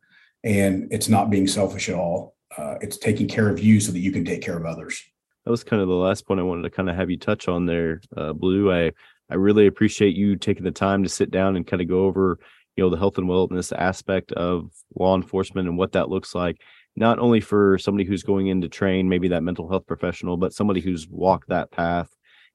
and 0.43 0.89
it's 0.91 1.09
not 1.09 1.31
being 1.31 1.47
selfish 1.47 1.89
at 1.89 1.95
all. 1.95 2.35
Uh, 2.57 2.77
it's 2.81 2.97
taking 2.97 3.29
care 3.29 3.49
of 3.49 3.61
you 3.61 3.81
so 3.81 3.93
that 3.93 4.01
you 4.01 4.13
can 4.13 4.25
take 4.25 4.43
care 4.43 4.57
of 4.57 4.65
others. 4.65 5.03
That 5.45 5.51
was 5.51 5.65
kind 5.65 5.81
of 5.81 5.89
the 5.89 5.95
last 5.95 6.27
point 6.27 6.41
i 6.41 6.43
wanted 6.43 6.63
to 6.63 6.71
kind 6.71 6.91
of 6.91 6.97
have 6.97 7.11
you 7.11 7.17
touch 7.17 7.49
on 7.49 7.67
there 7.67 8.01
uh, 8.17 8.33
blue. 8.33 8.73
I 8.73 8.93
I 9.31 9.37
really 9.37 9.69
appreciate 9.69 10.17
you 10.17 10.35
taking 10.35 10.65
the 10.65 10.73
time 10.73 11.05
to 11.05 11.09
sit 11.09 11.31
down 11.31 11.55
and 11.55 11.67
kind 11.67 11.81
of 11.81 11.89
go 11.89 12.05
over, 12.05 12.41
you 12.81 12.87
know, 12.87 12.91
the 12.91 12.97
health 12.97 13.19
and 13.19 13.29
wellness 13.29 13.77
aspect 13.77 14.33
of 14.33 14.71
law 14.99 15.15
enforcement 15.15 15.69
and 15.69 15.77
what 15.77 15.93
that 15.93 16.09
looks 16.09 16.35
like, 16.35 16.57
not 16.97 17.19
only 17.19 17.39
for 17.39 17.77
somebody 17.77 18.07
who's 18.07 18.23
going 18.23 18.47
in 18.47 18.63
to 18.63 18.71
train, 18.71 19.07
maybe 19.07 19.29
that 19.29 19.43
mental 19.43 19.69
health 19.69 19.87
professional, 19.87 20.39
but 20.39 20.55
somebody 20.55 20.81
who's 20.81 21.07
walked 21.07 21.51
that 21.51 21.71
path 21.71 22.09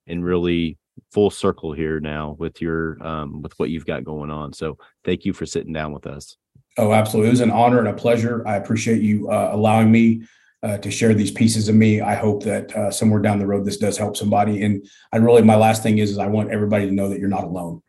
and 0.07 0.25
really 0.25 0.79
full 1.11 1.29
circle 1.29 1.73
here 1.73 1.99
now 1.99 2.35
with 2.39 2.59
your 2.59 2.97
um, 3.05 3.43
with 3.43 3.53
what 3.59 3.69
you've 3.69 3.85
got 3.85 4.03
going 4.03 4.31
on. 4.31 4.51
So 4.51 4.79
thank 5.03 5.25
you 5.25 5.33
for 5.33 5.45
sitting 5.45 5.73
down 5.73 5.93
with 5.93 6.07
us. 6.07 6.37
Oh, 6.79 6.91
absolutely. 6.91 7.27
It 7.27 7.33
was 7.33 7.41
an 7.41 7.51
honor 7.51 7.77
and 7.77 7.89
a 7.89 7.93
pleasure. 7.93 8.47
I 8.47 8.55
appreciate 8.55 9.03
you 9.03 9.29
uh, 9.29 9.51
allowing 9.53 9.91
me 9.91 10.23
uh, 10.63 10.79
to 10.79 10.89
share 10.89 11.13
these 11.13 11.29
pieces 11.29 11.69
of 11.69 11.75
me. 11.75 12.01
I 12.01 12.15
hope 12.15 12.41
that 12.45 12.75
uh, 12.75 12.89
somewhere 12.89 13.21
down 13.21 13.37
the 13.37 13.45
road 13.45 13.63
this 13.63 13.77
does 13.77 13.95
help 13.95 14.17
somebody. 14.17 14.63
And 14.63 14.87
I 15.11 15.17
really, 15.17 15.43
my 15.43 15.55
last 15.55 15.83
thing 15.83 15.99
is, 15.99 16.09
is 16.09 16.17
I 16.17 16.25
want 16.25 16.49
everybody 16.49 16.87
to 16.87 16.91
know 16.91 17.09
that 17.09 17.19
you're 17.19 17.29
not 17.29 17.43
alone. 17.43 17.83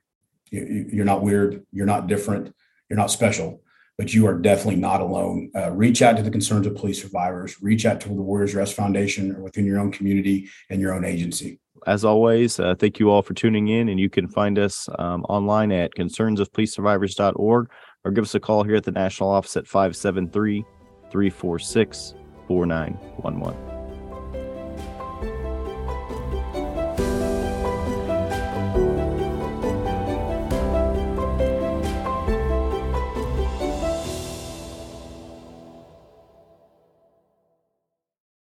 You, 0.51 0.89
you're 0.93 1.05
not 1.05 1.23
weird. 1.23 1.65
You're 1.73 1.87
not 1.87 2.07
different. 2.07 2.55
You're 2.89 2.99
not 2.99 3.11
special. 3.11 3.63
But 3.99 4.13
you 4.13 4.27
are 4.27 4.39
definitely 4.39 4.81
not 4.81 5.01
alone. 5.01 5.51
Uh, 5.55 5.71
reach 5.71 6.03
out 6.03 6.17
to 6.19 6.23
the 6.23 6.31
concerns 6.31 6.67
of 6.67 6.77
police 6.77 7.01
survivors. 7.01 7.63
Reach 7.63 7.87
out 7.87 8.01
to 8.03 8.09
the 8.09 8.15
Warriors 8.15 8.55
Rest 8.55 8.75
Foundation 8.75 9.35
or 9.35 9.43
within 9.43 9.65
your 9.65 9.79
own 9.79 9.91
community 9.91 10.51
and 10.69 10.81
your 10.81 10.93
own 10.93 11.05
agency 11.05 11.61
as 11.87 12.05
always, 12.05 12.59
uh, 12.59 12.75
thank 12.75 12.99
you 12.99 13.11
all 13.11 13.23
for 13.23 13.33
tuning 13.35 13.69
in. 13.69 13.89
And 13.89 13.99
you 13.99 14.11
can 14.11 14.29
find 14.29 14.59
us 14.59 14.89
um, 14.99 15.25
online 15.25 15.73
at 15.73 15.95
concernsofpolicesurvivors.org 15.95 17.71
or 18.05 18.11
give 18.11 18.25
us 18.25 18.35
a 18.35 18.41
call 18.41 18.65
here 18.65 18.77
at 18.77 18.85
the 18.85 18.93
national 18.93 19.31
office 19.31 19.57
at 19.57 19.67
573 19.67 20.65
346 21.11 22.15
4911. 22.49 23.76